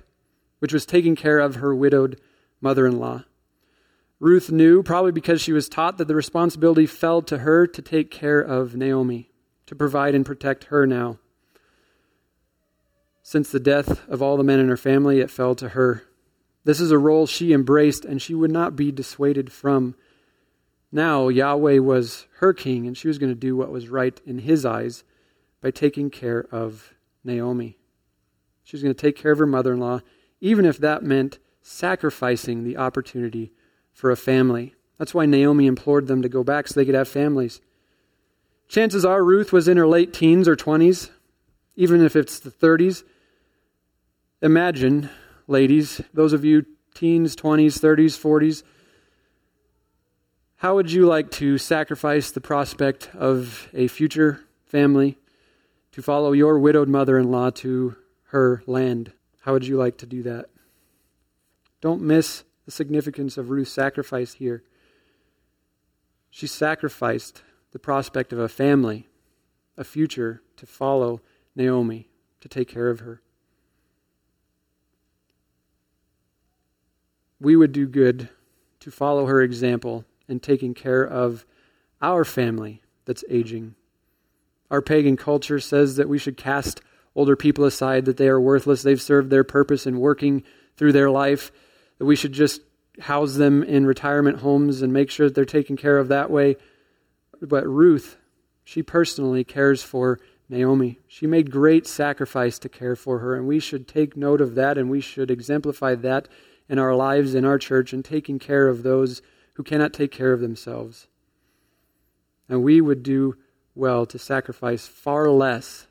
[0.59, 2.21] which was taking care of her widowed
[2.61, 3.23] mother in law.
[4.19, 8.11] Ruth knew, probably because she was taught, that the responsibility fell to her to take
[8.11, 9.31] care of Naomi,
[9.65, 11.17] to provide and protect her now.
[13.23, 16.03] Since the death of all the men in her family, it fell to her.
[16.63, 19.95] This is a role she embraced and she would not be dissuaded from.
[20.95, 24.39] Now, Yahweh was her king, and she was going to do what was right in
[24.39, 25.03] his eyes
[25.59, 27.77] by taking care of Naomi.
[28.63, 29.99] She was going to take care of her mother in law,
[30.39, 33.51] even if that meant sacrificing the opportunity
[33.91, 34.73] for a family.
[34.97, 37.59] That's why Naomi implored them to go back so they could have families.
[38.69, 41.09] Chances are Ruth was in her late teens or 20s,
[41.75, 43.03] even if it's the 30s.
[44.41, 45.09] Imagine,
[45.45, 48.63] ladies, those of you teens, 20s, 30s, 40s,
[50.57, 55.17] how would you like to sacrifice the prospect of a future family
[55.91, 57.95] to follow your widowed mother in law to
[58.27, 59.11] her land?
[59.41, 60.45] How would you like to do that?
[61.81, 64.63] Don't miss the significance of Ruth's sacrifice here.
[66.29, 69.09] She sacrificed the prospect of a family,
[69.77, 71.21] a future to follow
[71.55, 72.07] Naomi,
[72.39, 73.21] to take care of her.
[77.41, 78.29] We would do good
[78.79, 81.45] to follow her example in taking care of
[82.01, 83.75] our family that's aging.
[84.71, 86.81] Our pagan culture says that we should cast
[87.15, 90.43] older people aside, that they are worthless, they've served their purpose in working
[90.75, 91.51] through their life
[91.97, 92.61] that we should just
[92.99, 96.55] house them in retirement homes and make sure that they're taken care of that way.
[97.41, 98.17] But Ruth,
[98.63, 100.99] she personally cares for Naomi.
[101.07, 104.77] She made great sacrifice to care for her, and we should take note of that
[104.77, 106.27] and we should exemplify that
[106.69, 109.21] in our lives, in our church, and taking care of those
[109.55, 111.07] who cannot take care of themselves.
[112.47, 113.35] And we would do
[113.73, 115.87] well to sacrifice far less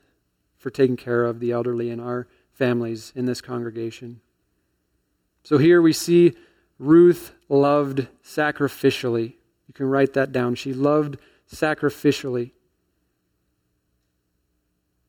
[0.57, 4.21] for taking care of the elderly in our families in this congregation.
[5.43, 6.35] So here we see
[6.79, 9.35] Ruth loved sacrificially.
[9.69, 10.55] You can write that down.
[10.55, 11.19] She loved
[11.53, 12.53] sacrificially.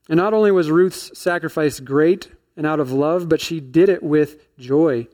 [0.09, 4.03] And not only was Ruth's sacrifice great and out of love, but she did it
[4.03, 5.07] with joy.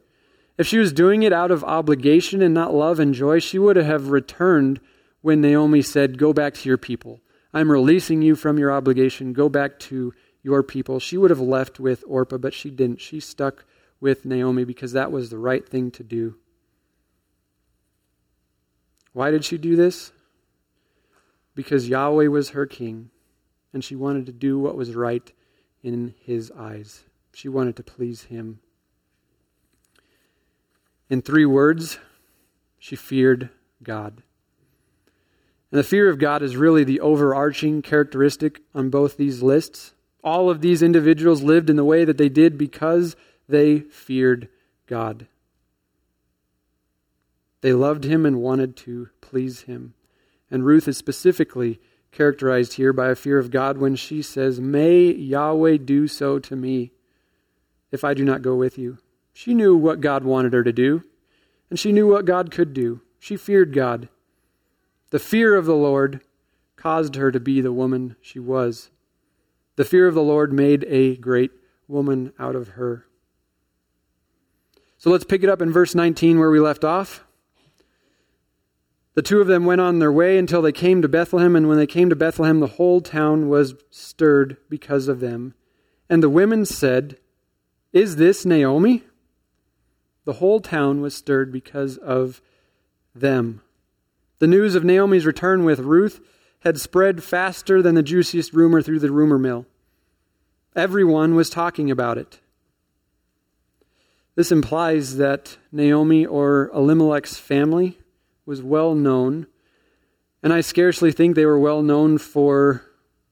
[0.61, 3.77] If she was doing it out of obligation and not love and joy, she would
[3.77, 4.79] have returned
[5.21, 7.19] when Naomi said, Go back to your people.
[7.51, 9.33] I'm releasing you from your obligation.
[9.33, 10.99] Go back to your people.
[10.99, 13.01] She would have left with Orpah, but she didn't.
[13.01, 13.65] She stuck
[13.99, 16.35] with Naomi because that was the right thing to do.
[19.13, 20.11] Why did she do this?
[21.55, 23.09] Because Yahweh was her king,
[23.73, 25.33] and she wanted to do what was right
[25.81, 27.05] in his eyes.
[27.33, 28.59] She wanted to please him.
[31.11, 31.99] In three words,
[32.79, 33.49] she feared
[33.83, 34.23] God.
[35.69, 39.93] And the fear of God is really the overarching characteristic on both these lists.
[40.23, 43.17] All of these individuals lived in the way that they did because
[43.49, 44.47] they feared
[44.87, 45.27] God.
[47.59, 49.93] They loved him and wanted to please him.
[50.49, 51.81] And Ruth is specifically
[52.13, 56.55] characterized here by a fear of God when she says, May Yahweh do so to
[56.55, 56.93] me
[57.91, 58.97] if I do not go with you.
[59.33, 61.03] She knew what God wanted her to do,
[61.69, 63.01] and she knew what God could do.
[63.19, 64.09] She feared God.
[65.11, 66.21] The fear of the Lord
[66.75, 68.89] caused her to be the woman she was.
[69.75, 71.51] The fear of the Lord made a great
[71.87, 73.05] woman out of her.
[74.97, 77.23] So let's pick it up in verse 19 where we left off.
[79.13, 81.77] The two of them went on their way until they came to Bethlehem, and when
[81.77, 85.53] they came to Bethlehem, the whole town was stirred because of them.
[86.09, 87.17] And the women said,
[87.91, 89.03] Is this Naomi?
[90.23, 92.41] The whole town was stirred because of
[93.15, 93.61] them.
[94.39, 96.19] The news of Naomi's return with Ruth
[96.61, 99.65] had spread faster than the juiciest rumor through the rumor mill.
[100.75, 102.39] Everyone was talking about it.
[104.35, 107.97] This implies that Naomi or Elimelech's family
[108.45, 109.47] was well known,
[110.41, 112.85] and I scarcely think they were well known for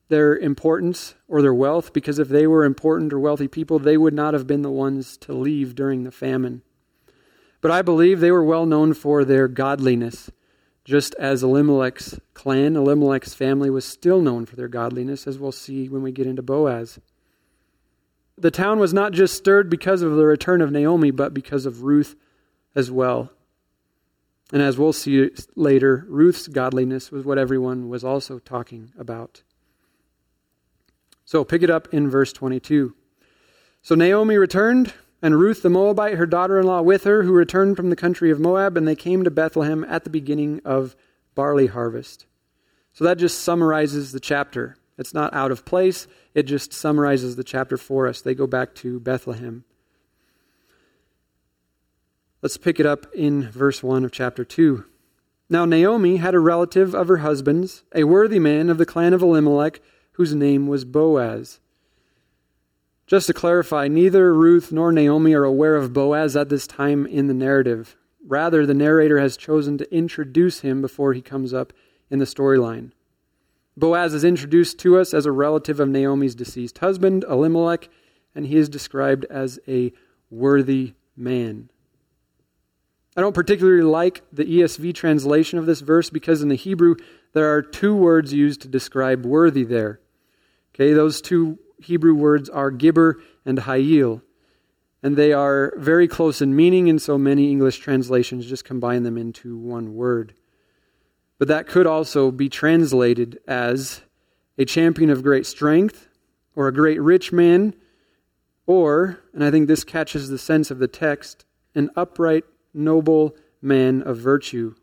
[0.10, 4.14] their importance or their wealth, because if they were important or wealthy people, they would
[4.14, 6.64] not have been the ones to leave during the famine.
[7.62, 10.32] But I believe they were well known for their godliness,
[10.86, 15.90] just as Elimelech's clan, Elimelech's family, was still known for their godliness, as we'll see
[15.90, 17.00] when we get into Boaz.
[18.38, 21.84] The town was not just stirred because of the return of Naomi, but because of
[21.84, 22.16] Ruth
[22.74, 23.32] as well.
[24.52, 29.44] And as we'll see later, Ruth's godliness was what everyone was also talking about.
[31.26, 32.96] So pick it up in verse 22.
[33.84, 37.76] So Naomi returned, and Ruth the Moabite, her daughter in law, with her, who returned
[37.76, 40.96] from the country of Moab, and they came to Bethlehem at the beginning of
[41.36, 42.26] barley harvest.
[42.94, 44.78] So that just summarizes the chapter.
[44.98, 48.22] It's not out of place, it just summarizes the chapter for us.
[48.22, 49.64] They go back to Bethlehem.
[52.42, 54.86] Let's pick it up in verse 1 of chapter 2.
[55.50, 59.22] Now Naomi had a relative of her husband's, a worthy man of the clan of
[59.22, 59.82] Elimelech,
[60.14, 61.60] whose name was Boaz.
[63.10, 67.26] Just to clarify, neither Ruth nor Naomi are aware of Boaz at this time in
[67.26, 67.98] the narrative.
[68.24, 71.74] Rather, the narrator has chosen to introduce him before he comes up
[72.12, 72.92] in the storyline.
[73.76, 77.90] Boaz is introduced to us as a relative of Naomi's deceased husband, Elimelech,
[78.36, 79.92] and he is described as a
[80.30, 81.72] worthy man.
[83.18, 86.94] I don't particularly like the ESV translation of this verse because in the Hebrew
[87.34, 90.00] there are two words used to describe worthy there.
[90.76, 93.16] Okay, those two Hebrew words are gibbor
[93.46, 94.22] and hayil,
[95.02, 99.18] and they are very close in meaning, and so many English translations just combine them
[99.18, 100.34] into one word.
[101.38, 104.02] But that could also be translated as
[104.58, 106.10] a champion of great strength,
[106.56, 107.74] or a great rich man,
[108.68, 114.02] or, and I think this catches the sense of the text, an upright, noble man
[114.02, 114.76] of virtue.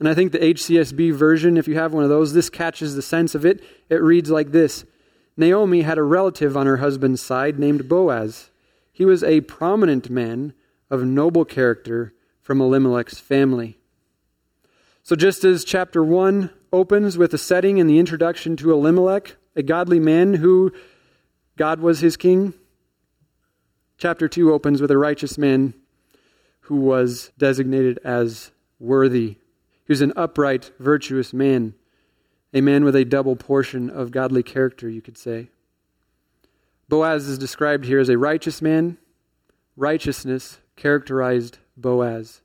[0.00, 3.02] And I think the HCSB version, if you have one of those, this catches the
[3.02, 3.62] sense of it.
[3.88, 4.84] It reads like this
[5.36, 8.50] Naomi had a relative on her husband's side named Boaz.
[8.92, 10.52] He was a prominent man
[10.90, 12.12] of noble character
[12.42, 13.78] from Elimelech's family.
[15.02, 19.62] So, just as chapter 1 opens with a setting and the introduction to Elimelech, a
[19.62, 20.72] godly man who
[21.56, 22.54] God was his king,
[23.98, 25.74] chapter 2 opens with a righteous man
[26.62, 29.36] who was designated as worthy.
[29.84, 31.74] He was an upright, virtuous man,
[32.52, 35.48] a man with a double portion of godly character, you could say.
[36.88, 38.98] Boaz is described here as a righteous man.
[39.76, 42.42] Righteousness characterized Boaz.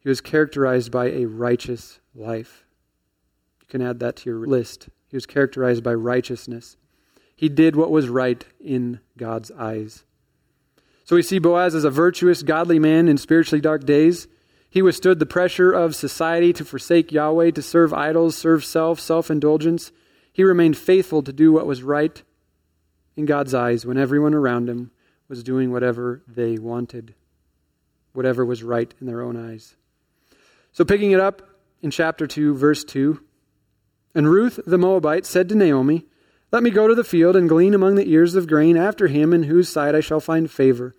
[0.00, 2.64] He was characterized by a righteous life.
[3.60, 4.88] You can add that to your list.
[5.08, 6.76] He was characterized by righteousness.
[7.34, 10.04] He did what was right in God's eyes.
[11.04, 14.28] So we see Boaz as a virtuous, godly man in spiritually dark days.
[14.72, 19.30] He withstood the pressure of society to forsake Yahweh, to serve idols, serve self, self
[19.30, 19.92] indulgence.
[20.32, 22.22] He remained faithful to do what was right
[23.14, 24.90] in God's eyes when everyone around him
[25.28, 27.14] was doing whatever they wanted,
[28.14, 29.76] whatever was right in their own eyes.
[30.72, 31.42] So, picking it up
[31.82, 33.20] in chapter 2, verse 2
[34.14, 36.06] And Ruth the Moabite said to Naomi,
[36.50, 39.34] Let me go to the field and glean among the ears of grain after him
[39.34, 40.96] in whose sight I shall find favor.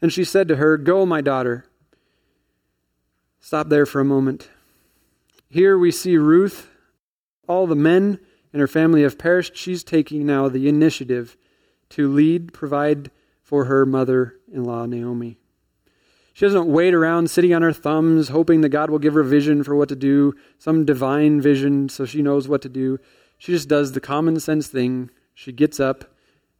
[0.00, 1.64] And she said to her, Go, my daughter.
[3.40, 4.50] Stop there for a moment.
[5.48, 6.70] Here we see Ruth.
[7.46, 8.18] All the men
[8.52, 9.56] in her family have perished.
[9.56, 11.36] She's taking now the initiative
[11.90, 13.10] to lead, provide
[13.42, 15.38] for her mother in law, Naomi.
[16.34, 19.64] She doesn't wait around sitting on her thumbs, hoping that God will give her vision
[19.64, 22.98] for what to do, some divine vision so she knows what to do.
[23.38, 25.10] She just does the common sense thing.
[25.34, 26.04] She gets up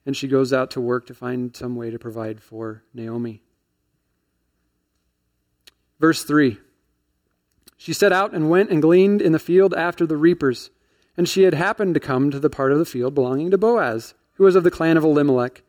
[0.06, 3.42] and she goes out to work to find some way to provide for Naomi.
[6.00, 6.58] Verse 3
[7.78, 10.70] She set out and went and gleaned in the field after the reapers.
[11.16, 14.14] And she had happened to come to the part of the field belonging to Boaz,
[14.34, 15.62] who was of the clan of Elimelech.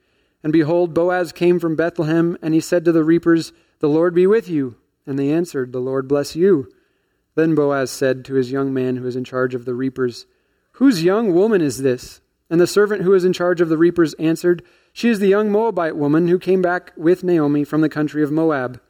[0.43, 4.28] And behold, Boaz came from Bethlehem, and he said to the reapers, The Lord be
[4.28, 4.76] with you.
[5.05, 6.72] And they answered, The Lord bless you.
[7.36, 10.26] Then Boaz said to his young man who was in charge of the reapers,
[10.74, 12.22] Whose young woman is this?
[12.49, 15.51] And the servant who was in charge of the reapers answered, She is the young
[15.51, 18.82] Moabite woman who came back with Naomi from the country of Moab.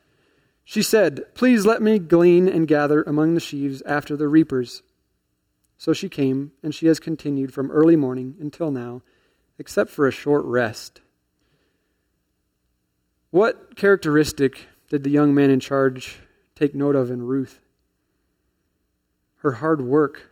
[0.69, 4.83] She said, Please let me glean and gather among the sheaves after the reapers.
[5.79, 9.01] So she came, and she has continued from early morning until now,
[9.57, 11.01] except for a short rest.
[13.31, 16.19] What characteristic did the young man in charge
[16.53, 17.61] take note of in Ruth?
[19.37, 20.29] Her hard work.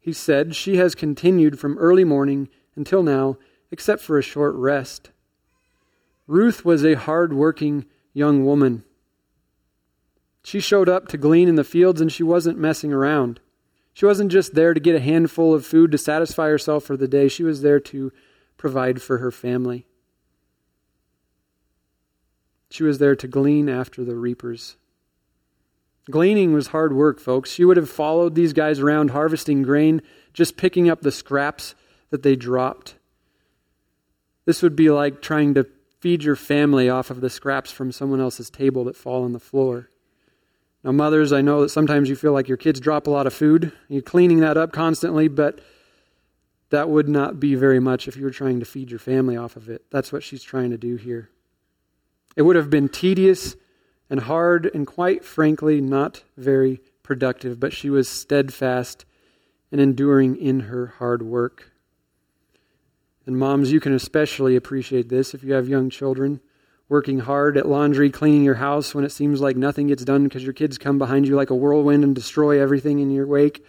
[0.00, 3.36] He said, She has continued from early morning until now,
[3.70, 5.10] except for a short rest.
[6.26, 7.84] Ruth was a hard-working
[8.16, 8.82] young woman.
[10.42, 13.40] She showed up to glean in the fields and she wasn't messing around.
[13.92, 17.08] She wasn't just there to get a handful of food to satisfy herself for the
[17.08, 18.10] day, she was there to
[18.56, 19.86] provide for her family.
[22.70, 24.76] She was there to glean after the reapers.
[26.10, 27.50] Gleaning was hard work, folks.
[27.50, 30.00] She would have followed these guys around harvesting grain,
[30.32, 31.74] just picking up the scraps
[32.08, 32.94] that they dropped.
[34.46, 35.66] This would be like trying to
[36.06, 39.40] feed your family off of the scraps from someone else's table that fall on the
[39.40, 39.90] floor.
[40.84, 43.34] Now, mothers, I know that sometimes you feel like your kids drop a lot of
[43.34, 43.72] food.
[43.88, 45.60] You're cleaning that up constantly, but
[46.70, 49.56] that would not be very much if you were trying to feed your family off
[49.56, 49.82] of it.
[49.90, 51.28] That's what she's trying to do here.
[52.36, 53.56] It would have been tedious
[54.08, 59.04] and hard and quite frankly not very productive, but she was steadfast
[59.72, 61.72] and enduring in her hard work.
[63.26, 66.40] And moms, you can especially appreciate this if you have young children
[66.88, 70.44] working hard at laundry, cleaning your house when it seems like nothing gets done because
[70.44, 73.64] your kids come behind you like a whirlwind and destroy everything in your wake.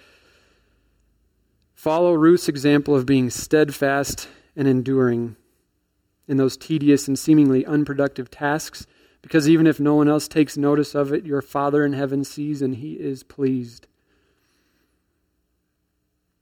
[1.73, 5.35] Follow Ruth's example of being steadfast and enduring
[6.27, 8.85] in those tedious and seemingly unproductive tasks,
[9.21, 12.61] because even if no one else takes notice of it, your Father in heaven sees
[12.61, 13.87] and he is pleased.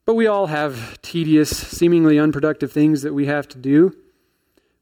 [0.05, 3.95] But we all have tedious, seemingly unproductive things that we have to do.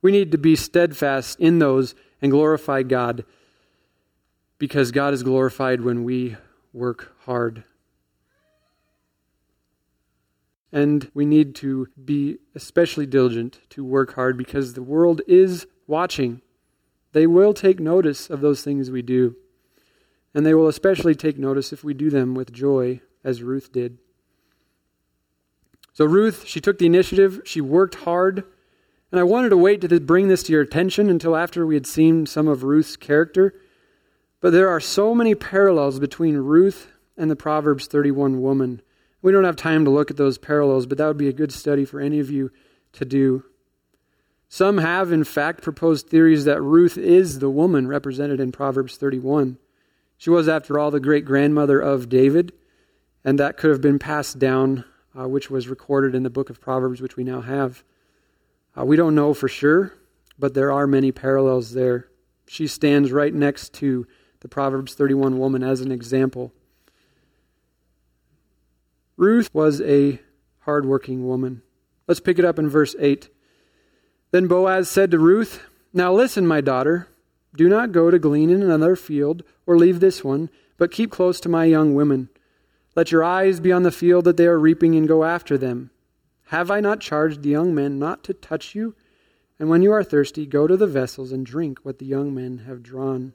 [0.01, 3.24] We need to be steadfast in those and glorify God
[4.57, 6.36] because God is glorified when we
[6.74, 7.63] work hard.
[10.74, 16.41] And we need to be especially diligent to work hard because the world is watching.
[17.13, 19.38] They will take notice of those things we do.
[20.34, 23.99] And they will especially take notice if we do them with joy, as Ruth did.
[25.94, 28.44] So, Ruth, she took the initiative, she worked hard,
[29.12, 31.86] and I wanted to wait to bring this to your attention until after we had
[31.86, 33.54] seen some of Ruth's character.
[34.41, 38.82] But there are so many parallels between Ruth and the Proverbs 31 woman.
[39.22, 41.52] We don't have time to look at those parallels, but that would be a good
[41.52, 42.52] study for any of you
[42.94, 43.46] to do.
[44.50, 49.58] Some have, in fact, proposed theories that Ruth is the woman represented in Proverbs 31.
[50.18, 52.52] She was, after all, the great grandmother of David,
[53.24, 54.86] and that could have been passed down,
[55.18, 57.84] uh, which was recorded in the book of Proverbs, which we now have.
[58.78, 59.93] Uh, we don't know for sure,
[60.39, 62.07] but there are many parallels there.
[62.47, 64.07] She stands right next to
[64.41, 66.51] the Proverbs 31 woman as an example.
[69.16, 70.20] Ruth was a
[70.61, 71.61] hardworking woman.
[72.07, 73.30] Let's pick it up in verse 8.
[74.32, 77.07] Then Boaz said to Ruth, Now listen, my daughter.
[77.55, 81.39] Do not go to glean in another field or leave this one, but keep close
[81.41, 82.30] to my young women.
[82.96, 85.89] Let your eyes be on the field that they are reaping and go after them.
[86.48, 88.96] Have I not charged the young men not to touch you?
[89.58, 92.60] And when you are thirsty, go to the vessels and drink what the young men
[92.60, 93.34] have drawn.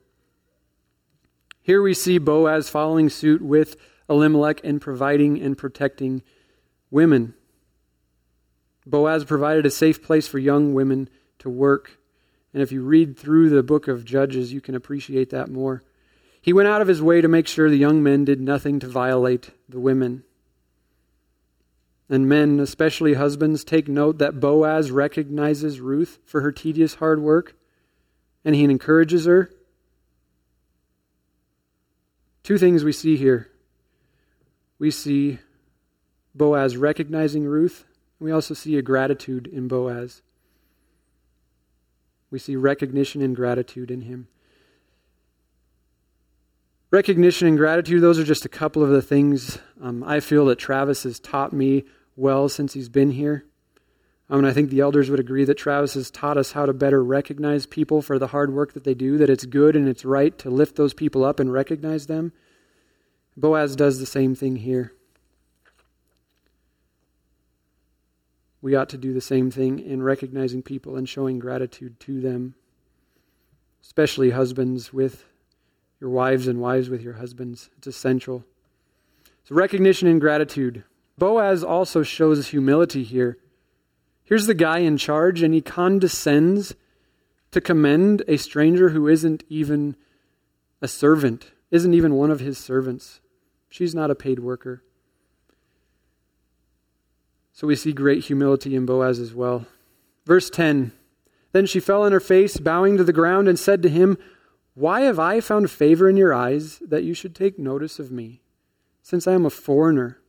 [1.60, 3.76] Here we see Boaz following suit with
[4.08, 6.22] Elimelech in providing and protecting
[6.90, 7.34] women.
[8.86, 11.98] Boaz provided a safe place for young women to work.
[12.54, 15.82] And if you read through the book of Judges, you can appreciate that more.
[16.40, 18.86] He went out of his way to make sure the young men did nothing to
[18.86, 20.24] violate the women.
[22.08, 27.54] And men, especially husbands, take note that Boaz recognizes Ruth for her tedious hard work
[28.44, 29.50] and he encourages her.
[32.42, 33.50] Two things we see here.
[34.78, 35.38] We see
[36.34, 37.84] Boaz recognizing Ruth,
[38.18, 40.22] and we also see a gratitude in Boaz.
[42.30, 44.28] We see recognition and gratitude in him.
[46.90, 50.58] Recognition and gratitude, those are just a couple of the things um, I feel that
[50.58, 51.84] Travis has taught me
[52.16, 53.44] well since he's been here.
[54.30, 56.72] Um, and I think the elders would agree that Travis has taught us how to
[56.72, 60.04] better recognize people for the hard work that they do, that it's good and it's
[60.04, 62.32] right to lift those people up and recognize them.
[63.36, 64.94] Boaz does the same thing here.
[68.62, 72.54] We ought to do the same thing in recognizing people and showing gratitude to them,
[73.82, 75.27] especially husbands with
[76.00, 77.70] your wives and wives with your husbands.
[77.78, 78.44] It's essential.
[79.44, 80.84] So, recognition and gratitude.
[81.16, 83.38] Boaz also shows humility here.
[84.24, 86.74] Here's the guy in charge, and he condescends
[87.50, 89.96] to commend a stranger who isn't even
[90.82, 93.20] a servant, isn't even one of his servants.
[93.68, 94.82] She's not a paid worker.
[97.52, 99.66] So we see great humility in Boaz as well.
[100.26, 100.92] Verse 10
[101.52, 104.16] Then she fell on her face, bowing to the ground, and said to him,
[104.78, 108.42] Why have I found favor in your eyes that you should take notice of me,
[109.02, 110.20] since I am a foreigner?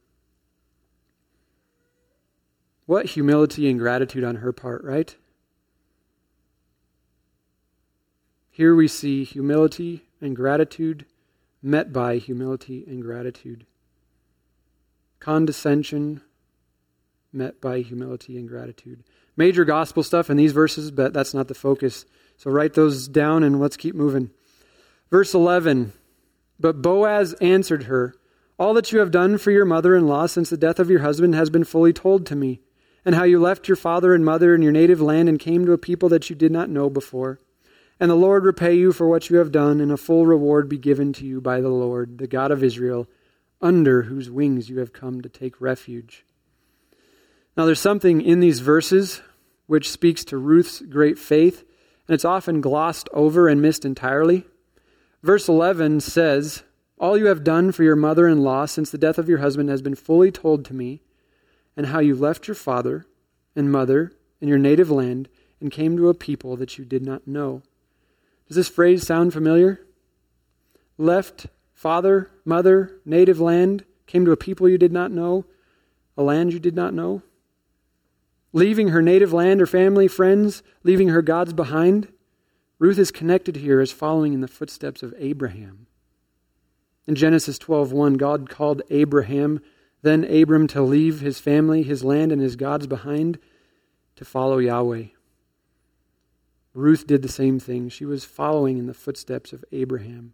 [2.87, 5.15] What humility and gratitude on her part, right?
[8.49, 11.05] Here we see humility and gratitude
[11.61, 13.67] met by humility and gratitude.
[15.19, 16.21] Condescension
[17.31, 19.03] met by humility and gratitude.
[19.37, 22.05] Major gospel stuff in these verses, but that's not the focus.
[22.35, 24.31] So write those down and let's keep moving.
[25.09, 25.93] Verse 11
[26.59, 28.13] But Boaz answered her,
[28.57, 30.99] All that you have done for your mother in law since the death of your
[30.99, 32.61] husband has been fully told to me,
[33.03, 35.73] and how you left your father and mother in your native land and came to
[35.73, 37.39] a people that you did not know before.
[37.99, 40.77] And the Lord repay you for what you have done, and a full reward be
[40.77, 43.07] given to you by the Lord, the God of Israel,
[43.61, 46.23] under whose wings you have come to take refuge.
[47.57, 49.21] Now, there's something in these verses
[49.67, 51.65] which speaks to Ruth's great faith,
[52.07, 54.45] and it's often glossed over and missed entirely.
[55.21, 56.63] Verse 11 says,
[56.97, 59.69] All you have done for your mother in law since the death of your husband
[59.69, 61.01] has been fully told to me,
[61.75, 63.05] and how you left your father
[63.55, 67.27] and mother in your native land and came to a people that you did not
[67.27, 67.61] know.
[68.47, 69.85] Does this phrase sound familiar?
[70.97, 75.45] Left father, mother, native land, came to a people you did not know,
[76.17, 77.21] a land you did not know?
[78.51, 82.07] Leaving her native land, her family, friends, leaving her gods behind?
[82.79, 85.87] Ruth is connected here as following in the footsteps of Abraham.
[87.05, 89.59] In Genesis 12:1, God called Abraham,
[90.01, 93.37] then Abram to leave his family, his land, and his gods behind
[94.15, 95.07] to follow Yahweh.
[96.73, 97.89] Ruth did the same thing.
[97.89, 100.33] She was following in the footsteps of Abraham.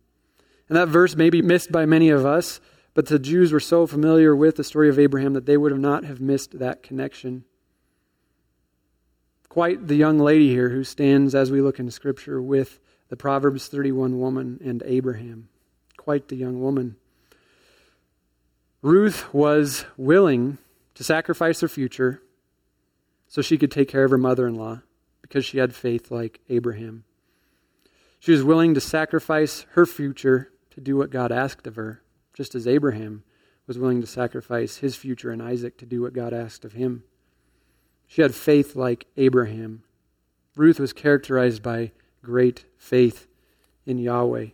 [0.70, 2.60] And that verse may be missed by many of us,
[2.93, 5.82] but the Jews were so familiar with the story of Abraham that they would have
[5.82, 7.46] not have missed that connection.
[9.56, 12.78] Quite the young lady here who stands as we look in Scripture with
[13.08, 15.47] the Proverbs 31 woman and Abraham.
[15.95, 16.97] Quite the young woman.
[18.82, 20.58] Ruth was willing
[20.95, 22.22] to sacrifice her future
[23.30, 24.82] so she could take care of her mother in law
[25.22, 27.06] because she had faith like Abraham.
[28.20, 32.01] She was willing to sacrifice her future to do what God asked of her,
[32.34, 33.24] just as Abraham
[33.68, 37.06] was willing to sacrifice his future in Isaac to do what God asked of him.
[38.08, 39.84] She had faith like Abraham.
[40.56, 41.91] Ruth was characterized by
[42.24, 43.28] great faith
[43.86, 44.47] in Yahweh.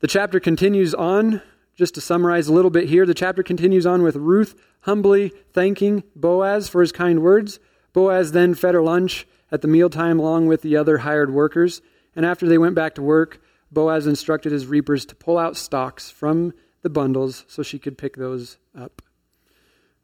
[0.00, 1.40] The chapter continues on,
[1.76, 6.02] just to summarize a little bit here, the chapter continues on with Ruth humbly thanking
[6.14, 7.58] Boaz for his kind words.
[7.92, 11.80] Boaz then fed her lunch at the mealtime along with the other hired workers,
[12.14, 13.40] and after they went back to work,
[13.72, 18.16] Boaz instructed his reapers to pull out stalks from the bundles so she could pick
[18.16, 19.00] those up.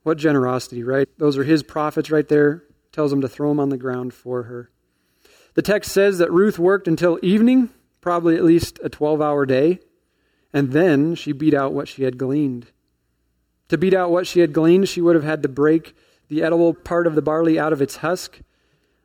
[0.02, 1.08] What generosity, right?
[1.18, 2.64] Those are his profits right there.
[2.92, 4.70] Tells him to throw them on the ground for her.
[5.54, 7.70] The text says that Ruth worked until evening,
[8.00, 9.80] probably at least a 12 hour day,
[10.52, 12.66] and then she beat out what she had gleaned.
[13.68, 15.94] To beat out what she had gleaned, she would have had to break
[16.28, 18.40] the edible part of the barley out of its husk.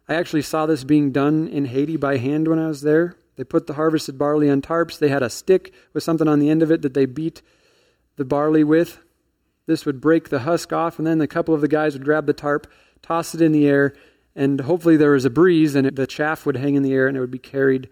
[0.08, 3.16] I actually saw this being done in Haiti by hand when I was there.
[3.36, 4.98] They put the harvested barley on tarps.
[4.98, 7.42] They had a stick with something on the end of it that they beat
[8.16, 9.00] the barley with.
[9.68, 12.28] This would break the husk off, and then a couple of the guys would grab
[12.28, 12.68] the tarp,
[13.02, 13.94] toss it in the air,
[14.36, 17.08] and hopefully there was a breeze, and it, the chaff would hang in the air
[17.08, 17.90] and it would be carried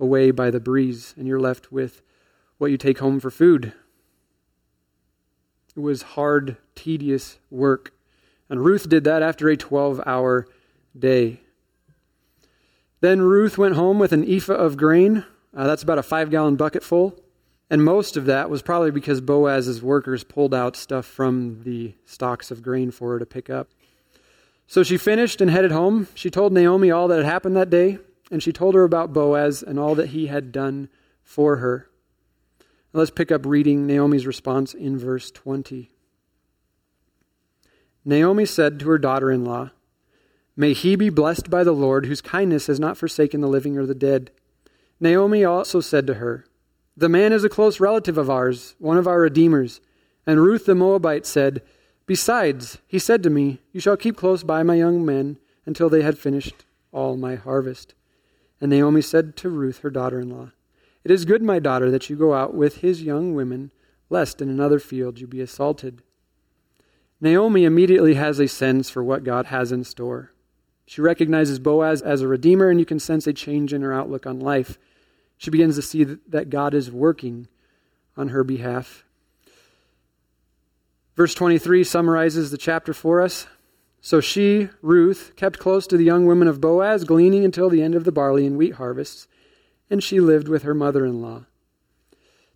[0.00, 2.02] away by the breeze, and you're left with
[2.58, 3.72] what you take home for food.
[5.76, 7.92] It was hard, tedious work.
[8.48, 10.46] And Ruth did that after a 12 hour
[10.98, 11.40] day.
[13.00, 15.24] Then Ruth went home with an ephah of grain.
[15.56, 17.18] Uh, that's about a five gallon bucket full.
[17.72, 22.50] And most of that was probably because Boaz's workers pulled out stuff from the stalks
[22.50, 23.70] of grain for her to pick up.
[24.66, 26.06] So she finished and headed home.
[26.12, 27.96] She told Naomi all that had happened that day,
[28.30, 30.90] and she told her about Boaz and all that he had done
[31.24, 31.88] for her.
[32.92, 35.88] Now let's pick up reading Naomi's response in verse 20.
[38.04, 39.70] Naomi said to her daughter in law,
[40.54, 43.86] May he be blessed by the Lord, whose kindness has not forsaken the living or
[43.86, 44.30] the dead.
[45.00, 46.44] Naomi also said to her,
[46.96, 49.80] The man is a close relative of ours, one of our redeemers.
[50.26, 51.62] And Ruth the Moabite said,
[52.06, 56.02] Besides, he said to me, You shall keep close by my young men until they
[56.02, 57.94] had finished all my harvest.
[58.60, 60.52] And Naomi said to Ruth, her daughter in law,
[61.04, 63.72] It is good, my daughter, that you go out with his young women,
[64.10, 66.02] lest in another field you be assaulted.
[67.20, 70.32] Naomi immediately has a sense for what God has in store.
[70.86, 74.26] She recognizes Boaz as a redeemer, and you can sense a change in her outlook
[74.26, 74.78] on life.
[75.42, 77.48] She begins to see that God is working
[78.16, 79.02] on her behalf.
[81.16, 83.48] Verse 23 summarizes the chapter for us.
[84.00, 87.96] So she, Ruth, kept close to the young women of Boaz, gleaning until the end
[87.96, 89.26] of the barley and wheat harvests,
[89.90, 91.46] and she lived with her mother in law.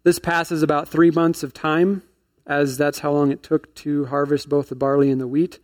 [0.04, 2.04] This passes about three months of time
[2.46, 5.58] as that's how long it took to harvest both the barley and the wheat.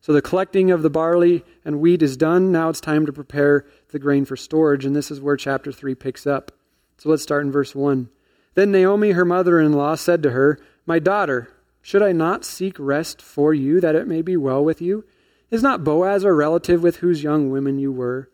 [0.00, 2.52] So the collecting of the barley and wheat is done.
[2.52, 5.96] Now it's time to prepare the grain for storage, and this is where chapter 3
[5.96, 6.52] picks up.
[7.00, 8.10] So let's start in verse 1.
[8.54, 11.48] Then Naomi, her mother in law, said to her, My daughter,
[11.80, 15.06] should I not seek rest for you, that it may be well with you?
[15.50, 18.28] Is not Boaz a relative with whose young women you were?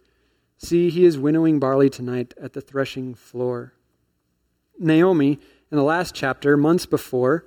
[0.59, 3.73] See, he is winnowing barley tonight at the threshing floor.
[4.81, 5.39] Naomi,
[5.71, 7.47] in the last chapter, months before,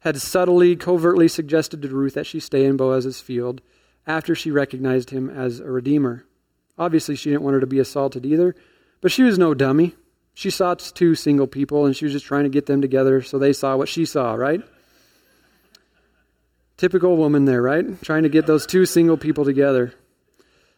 [0.00, 3.60] had subtly, covertly suggested to Ruth that she stay in Boaz's field
[4.06, 6.26] after she recognized him as a redeemer.
[6.78, 8.54] Obviously, she didn't want her to be assaulted either,
[9.00, 9.96] but she was no dummy.
[10.34, 13.38] She saw two single people and she was just trying to get them together so
[13.38, 14.62] they saw what she saw, right?
[16.76, 18.00] Typical woman there, right?
[18.02, 19.92] Trying to get those two single people together.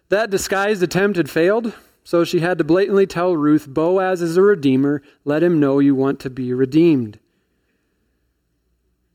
[0.09, 1.75] That disguised attempt had failed,
[2.05, 5.03] so she had to blatantly tell Ruth, Boaz is a redeemer.
[5.25, 7.19] Let him know you want to be redeemed.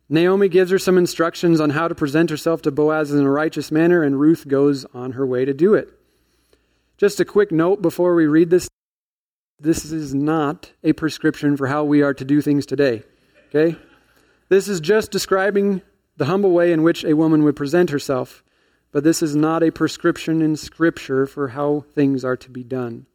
[0.10, 3.72] Naomi gives her some instructions on how to present herself to Boaz in a righteous
[3.72, 5.90] manner, and Ruth goes on her way to do it.
[6.98, 8.70] Just a quick note before we read this
[9.60, 13.03] this is not a prescription for how we are to do things today.
[13.49, 13.78] Okay?
[14.49, 15.82] This is just describing
[16.18, 18.43] the humble way in which a woman would present herself,
[18.91, 23.05] but this is not a prescription in Scripture for how things are to be done.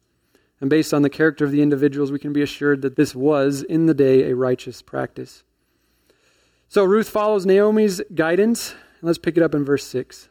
[0.61, 3.63] And based on the character of the individuals, we can be assured that this was,
[3.63, 5.43] in the day, a righteous practice.
[6.69, 8.71] So Ruth follows Naomi's guidance.
[8.71, 10.29] and Let's pick it up in verse 6.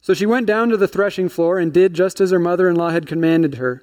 [0.00, 2.76] So she went down to the threshing floor and did just as her mother in
[2.76, 3.82] law had commanded her.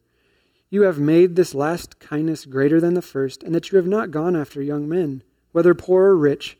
[0.71, 4.09] You have made this last kindness greater than the first, and that you have not
[4.09, 6.57] gone after young men, whether poor or rich.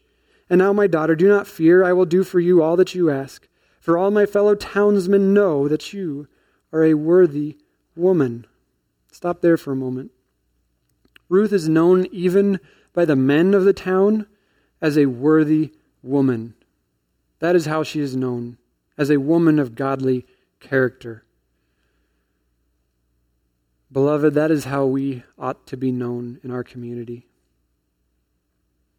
[0.50, 1.82] And now, my daughter, do not fear.
[1.82, 3.48] I will do for you all that you ask.
[3.80, 6.28] For all my fellow townsmen know that you
[6.74, 7.58] are a worthy
[7.96, 8.46] woman.
[9.14, 10.12] Stop there for a moment.
[11.30, 12.60] Ruth is known even
[12.92, 14.28] by the men of the town
[14.82, 15.72] as a worthy
[16.04, 16.54] woman.
[17.40, 18.58] That is how she is known,
[18.98, 20.26] as a woman of godly
[20.60, 21.24] character.
[23.92, 27.28] Beloved, that is how we ought to be known in our community.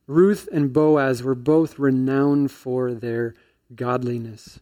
[0.06, 3.34] Ruth and Boaz were both renowned for their
[3.74, 4.60] godliness,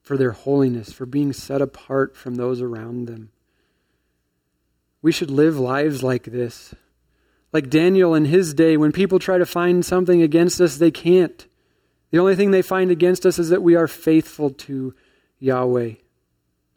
[0.00, 3.30] for their holiness, for being set apart from those around them.
[5.02, 6.74] We should live lives like this.
[7.52, 11.46] Like Daniel in his day, when people try to find something against us, they can't.
[12.10, 14.94] The only thing they find against us is that we are faithful to
[15.38, 15.92] Yahweh.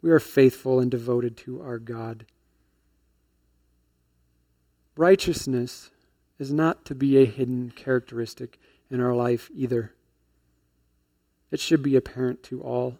[0.02, 2.26] We are faithful and devoted to our God.
[4.98, 5.90] Righteousness
[6.38, 8.58] is not to be a hidden characteristic
[8.90, 9.92] in our life either.
[11.50, 12.98] It should be apparent to all.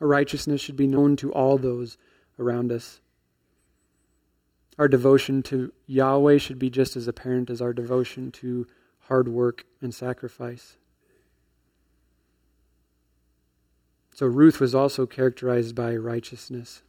[0.00, 1.98] Our righteousness should be known to all those
[2.38, 3.00] around us.
[4.78, 8.66] Our devotion to Yahweh should be just as apparent as our devotion to
[9.08, 10.76] hard work, and sacrifice.
[14.14, 16.82] So Ruth was also characterized by righteousness,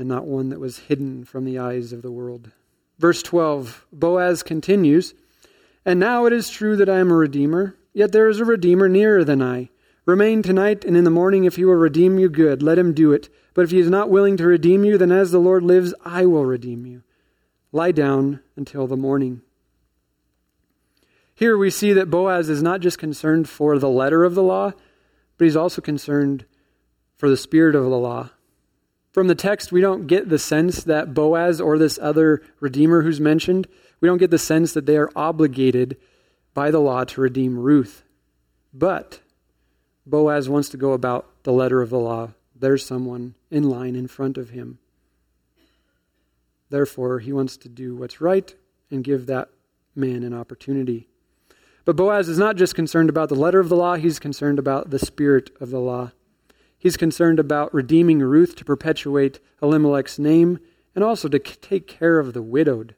[0.00, 2.50] and not one that was hidden from the eyes of the world.
[2.98, 5.14] Verse 12 Boaz continues,
[5.84, 8.88] And now it is true that I am a redeemer, yet there is a redeemer
[8.88, 9.68] nearer than I.
[10.06, 13.12] Remain tonight, and in the morning, if he will redeem you, good, let him do
[13.12, 13.28] it.
[13.54, 16.26] But if he is not willing to redeem you, then as the Lord lives, I
[16.26, 17.02] will redeem you.
[17.72, 19.42] Lie down until the morning.
[21.34, 24.72] Here we see that Boaz is not just concerned for the letter of the law,
[25.38, 26.44] but he's also concerned
[27.16, 28.30] for the spirit of the law.
[29.12, 33.20] From the text, we don't get the sense that Boaz or this other redeemer who's
[33.20, 33.66] mentioned,
[34.00, 35.96] we don't get the sense that they are obligated
[36.54, 38.04] by the law to redeem Ruth.
[38.72, 39.20] But
[40.06, 42.30] Boaz wants to go about the letter of the law.
[42.54, 44.78] There's someone in line in front of him.
[46.68, 48.54] Therefore, he wants to do what's right
[48.90, 49.48] and give that
[49.96, 51.08] man an opportunity.
[51.84, 54.90] But Boaz is not just concerned about the letter of the law, he's concerned about
[54.90, 56.12] the spirit of the law.
[56.80, 60.58] He's concerned about redeeming Ruth to perpetuate Elimelech's name
[60.94, 62.94] and also to take care of the widowed.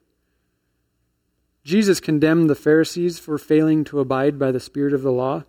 [1.65, 5.43] Jesus condemned the Pharisees for failing to abide by the spirit of the law.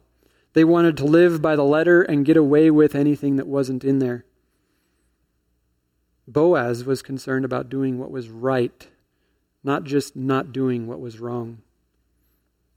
[0.52, 4.00] They wanted to live by the letter and get away with anything that wasn't in
[4.00, 4.24] there.
[6.26, 8.88] Boaz was concerned about doing what was right,
[9.62, 11.58] not just not doing what was wrong.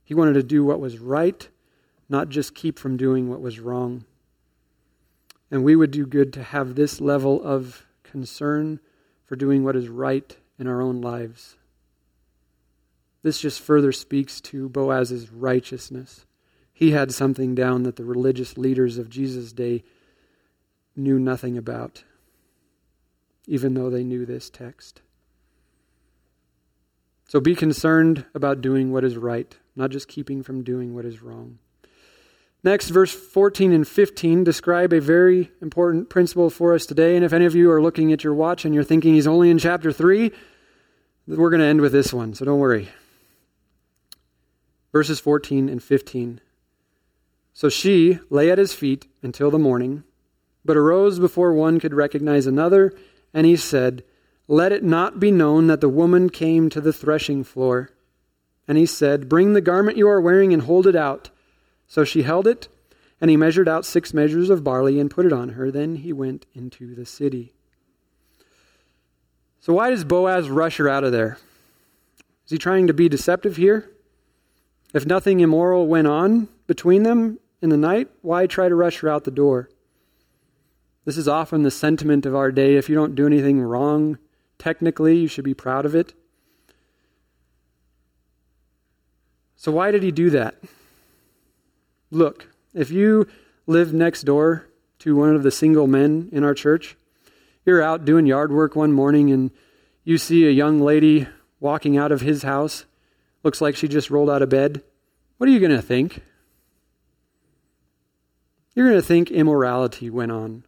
[0.04, 1.48] He wanted to do what was right,
[2.08, 4.04] not just keep from doing what was wrong.
[5.50, 8.80] And we would do good to have this level of concern
[9.24, 11.56] for doing what is right in our own lives.
[13.22, 16.26] This just further speaks to Boaz's righteousness.
[16.72, 19.82] He had something down that the religious leaders of Jesus' day
[20.94, 22.04] knew nothing about,
[23.46, 25.00] even though they knew this text.
[27.26, 31.20] So be concerned about doing what is right, not just keeping from doing what is
[31.22, 31.58] wrong.
[32.68, 37.16] Next, verse 14 and 15 describe a very important principle for us today.
[37.16, 39.48] And if any of you are looking at your watch and you're thinking he's only
[39.48, 40.30] in chapter 3,
[41.26, 42.90] we're going to end with this one, so don't worry.
[44.92, 46.42] Verses 14 and 15.
[47.54, 50.04] So she lay at his feet until the morning,
[50.62, 52.92] but arose before one could recognize another,
[53.32, 54.04] and he said,
[54.46, 57.88] Let it not be known that the woman came to the threshing floor.
[58.68, 61.30] And he said, Bring the garment you are wearing and hold it out.
[61.88, 62.68] So she held it,
[63.20, 65.70] and he measured out six measures of barley and put it on her.
[65.70, 67.54] Then he went into the city.
[69.60, 71.38] So, why does Boaz rush her out of there?
[72.44, 73.90] Is he trying to be deceptive here?
[74.94, 79.08] If nothing immoral went on between them in the night, why try to rush her
[79.08, 79.68] out the door?
[81.04, 82.76] This is often the sentiment of our day.
[82.76, 84.18] If you don't do anything wrong,
[84.58, 86.12] technically, you should be proud of it.
[89.56, 90.54] So, why did he do that?
[92.10, 93.26] Look, if you
[93.66, 94.66] live next door
[95.00, 96.96] to one of the single men in our church,
[97.64, 99.50] you're out doing yard work one morning and
[100.04, 101.28] you see a young lady
[101.60, 102.86] walking out of his house.
[103.42, 104.82] Looks like she just rolled out of bed.
[105.36, 106.22] What are you going to think?
[108.74, 110.64] You're going to think immorality went on.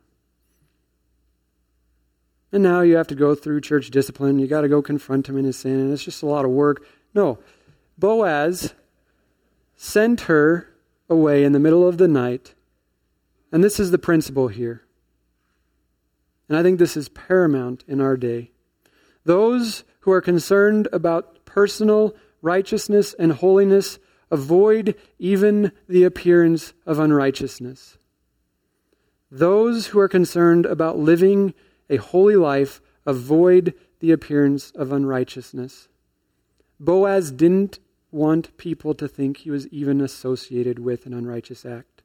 [2.53, 4.39] And now you have to go through church discipline.
[4.39, 6.51] You got to go confront him in his sin, and it's just a lot of
[6.51, 6.85] work.
[7.15, 7.39] No.
[7.97, 8.75] Boaz
[9.77, 10.69] sent her
[11.11, 12.55] away in the middle of the night.
[13.53, 14.83] And this is the principle here.
[16.49, 18.53] And I think this is paramount in our day.
[19.25, 23.99] Those who are concerned about personal righteousness and holiness
[24.31, 27.99] avoid even the appearance of unrighteousness.
[29.31, 31.55] Those who are concerned about living
[31.89, 35.89] a holy life avoid the appearance of unrighteousness.
[36.79, 37.79] Boaz didn't
[38.11, 42.03] want people to think he was even associated with an unrighteous act.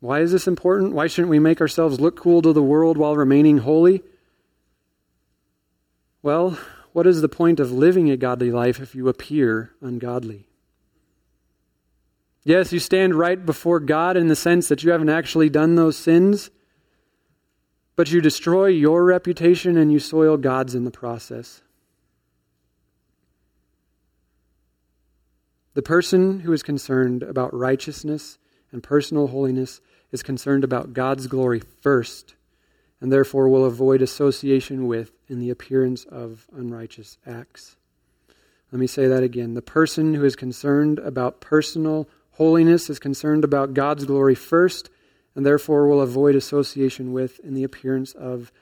[0.00, 0.92] Why is this important?
[0.92, 4.02] Why shouldn't we make ourselves look cool to the world while remaining holy?
[6.22, 6.58] Well,
[6.92, 10.46] what is the point of living a godly life if you appear ungodly?
[12.44, 15.96] Yes, you stand right before God in the sense that you haven't actually done those
[15.96, 16.50] sins,
[17.96, 21.62] but you destroy your reputation and you soil God's in the process.
[25.74, 28.38] The person who is concerned about righteousness
[28.70, 29.80] and personal holiness
[30.12, 32.36] is concerned about God's glory first,
[33.00, 37.76] and therefore will avoid association with in the appearance of unrighteous acts.
[38.70, 39.54] Let me say that again.
[39.54, 44.90] The person who is concerned about personal holiness is concerned about God's glory first,
[45.34, 48.52] and therefore will avoid association with in the appearance of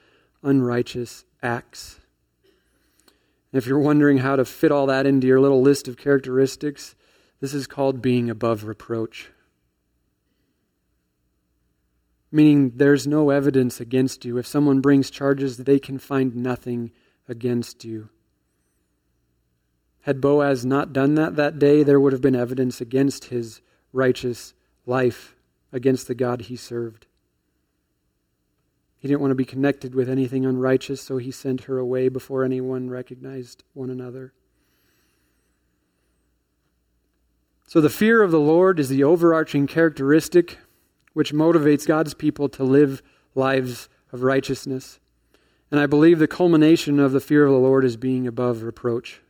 [0.41, 1.99] unrighteous acts.
[3.51, 6.95] And if you're wondering how to fit all that into your little list of characteristics,
[7.43, 9.29] this is called being above reproach.
[12.31, 14.37] Meaning there's no evidence against you.
[14.37, 16.93] If someone brings charges, they can find nothing
[17.27, 18.07] against you.
[20.03, 23.59] Had Boaz not done that that day, there would have been evidence against his
[23.91, 24.53] righteous
[24.85, 25.35] life,
[25.73, 27.07] against the God he served.
[28.99, 32.45] He didn't want to be connected with anything unrighteous, so he sent her away before
[32.45, 34.31] anyone recognized one another.
[37.73, 40.59] So, the fear of the Lord is the overarching characteristic
[41.13, 43.01] which motivates God's people to live
[43.33, 44.99] lives of righteousness.
[45.71, 49.21] And I believe the culmination of the fear of the Lord is being above reproach.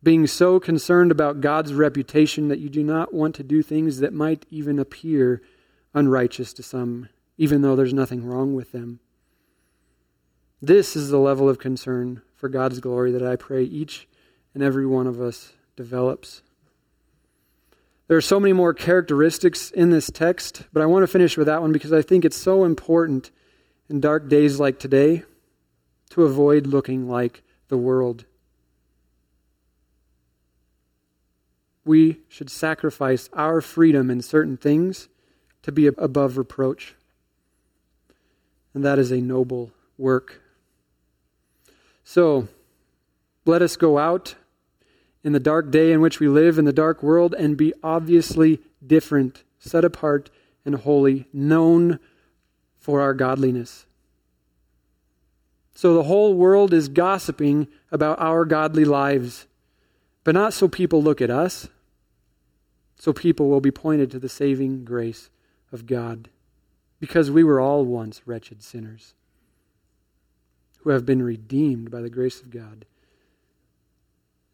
[0.00, 4.14] Being so concerned about God's reputation that you do not want to do things that
[4.14, 5.42] might even appear
[5.92, 9.00] unrighteous to some, even though there's nothing wrong with them.
[10.62, 14.06] This is the level of concern for God's glory that I pray each
[14.54, 16.42] and every one of us develops.
[18.10, 21.46] There are so many more characteristics in this text, but I want to finish with
[21.46, 23.30] that one because I think it's so important
[23.88, 25.22] in dark days like today
[26.08, 28.24] to avoid looking like the world.
[31.84, 35.08] We should sacrifice our freedom in certain things
[35.62, 36.96] to be above reproach.
[38.74, 40.42] And that is a noble work.
[42.02, 42.48] So,
[43.44, 44.34] let us go out
[45.22, 48.60] in the dark day in which we live, in the dark world, and be obviously
[48.84, 50.30] different, set apart,
[50.64, 51.98] and holy, known
[52.78, 53.86] for our godliness.
[55.74, 59.46] So the whole world is gossiping about our godly lives,
[60.24, 61.68] but not so people look at us,
[62.96, 65.30] so people will be pointed to the saving grace
[65.72, 66.28] of God,
[66.98, 69.14] because we were all once wretched sinners
[70.80, 72.84] who have been redeemed by the grace of God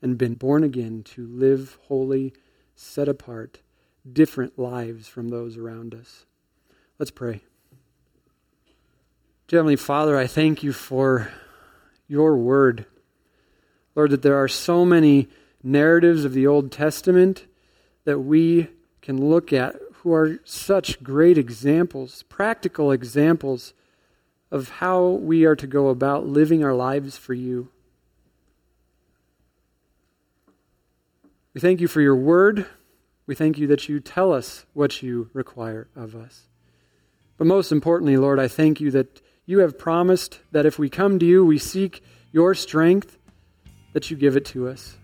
[0.06, 2.32] and been born again to live holy,
[2.76, 3.58] set apart,
[4.10, 6.26] different lives from those around us.
[6.96, 7.40] Let's pray.
[9.50, 11.32] Heavenly Father, I thank you for
[12.06, 12.86] your word.
[13.96, 15.28] Lord, that there are so many
[15.60, 17.46] narratives of the Old Testament
[18.04, 18.68] that we
[19.02, 23.74] can look at who are such great examples, practical examples
[24.52, 27.70] of how we are to go about living our lives for you.
[31.56, 32.66] We thank you for your word.
[33.26, 36.48] We thank you that you tell us what you require of us.
[37.38, 41.18] But most importantly, Lord, I thank you that you have promised that if we come
[41.18, 43.16] to you, we seek your strength,
[43.94, 44.98] that you give it to us.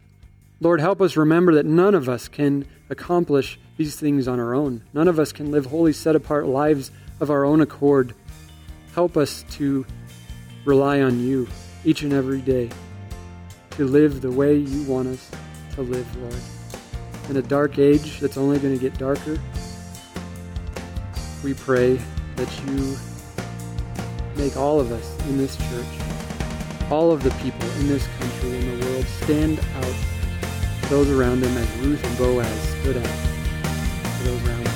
[0.61, 4.85] Lord, help us remember that none of us can accomplish these things on our own.
[4.93, 6.91] None of us can live holy, set apart lives
[7.21, 8.15] of our own accord.
[8.95, 9.87] Help us to
[10.67, 11.49] rely on you
[11.87, 12.69] each and every day
[13.71, 15.31] to live the way you want us
[15.75, 16.35] to live, Lord.
[17.31, 19.39] In a dark age that's only going to get darker,
[21.43, 22.01] we pray
[22.37, 22.97] that you
[24.37, 25.87] make all of us in this church,
[26.91, 29.95] all of the people in this country and the world stand out
[30.91, 33.33] those around them as Ruth and Boaz stood out
[34.25, 34.73] those around them.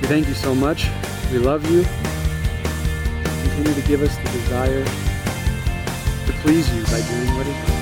[0.00, 0.88] We thank you so much.
[1.30, 1.84] We love you.
[3.42, 7.77] Continue to give us the desire to please you by doing what is right.